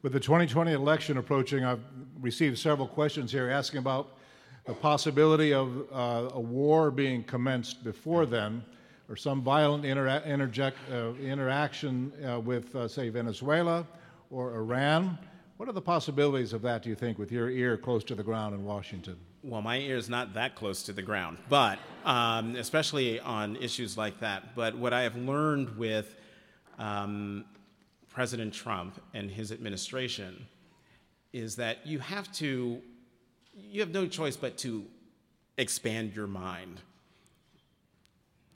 [0.03, 1.83] With the 2020 election approaching, I've
[2.21, 4.17] received several questions here asking about
[4.65, 8.65] the possibility of uh, a war being commenced before then,
[9.09, 13.87] or some violent intera- interject, uh, interaction uh, with, uh, say, Venezuela
[14.31, 15.19] or Iran.
[15.57, 18.23] What are the possibilities of that, do you think, with your ear close to the
[18.23, 19.17] ground in Washington?
[19.47, 23.97] Well, my ear is not that close to the ground, but um, especially on issues
[23.97, 24.57] like that.
[24.57, 26.17] But what I have learned with
[26.81, 27.45] um,
[28.09, 30.47] President Trump and his administration
[31.33, 32.83] is that you have to,
[33.55, 34.85] you have no choice but to
[35.59, 36.81] expand your mind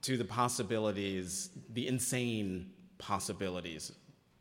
[0.02, 3.92] to the possibilities, the insane possibilities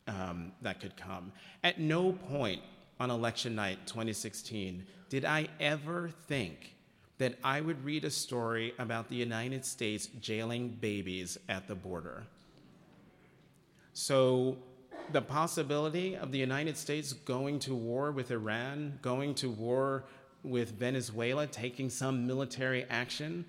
[0.08, 1.32] um, that could come.
[1.62, 2.60] At no point
[3.00, 6.76] on election night 2016 did I ever think
[7.18, 12.22] that I would read a story about the United States jailing babies at the border.
[13.92, 14.56] So,
[15.12, 20.04] the possibility of the United States going to war with Iran, going to war
[20.44, 23.44] with Venezuela, taking some military action,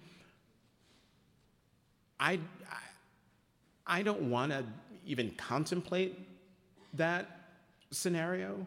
[2.20, 2.40] I,
[2.70, 4.66] I, I don't want to
[5.06, 6.20] even contemplate
[6.96, 7.40] that
[7.92, 8.66] scenario,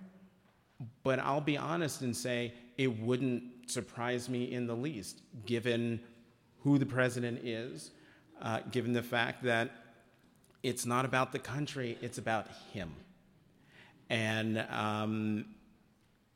[1.02, 6.00] but I'll be honest and say it wouldn't surprise me in the least, given
[6.60, 7.90] who the president is,
[8.40, 9.70] uh, given the fact that
[10.62, 12.92] it's not about the country, it's about him.
[14.10, 15.44] And um,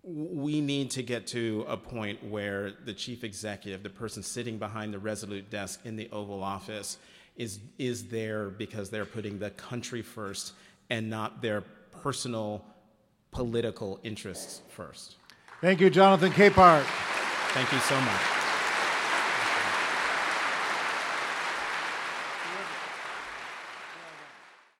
[0.02, 4.92] we need to get to a point where the chief executive, the person sitting behind
[4.94, 6.98] the Resolute desk in the Oval Office,
[7.36, 10.52] is, is there because they're putting the country first
[10.90, 11.62] and not their
[12.02, 12.64] personal
[13.30, 15.16] political interests first.
[15.60, 16.84] Thank you, Jonathan Capehart.
[17.52, 18.37] Thank you so much.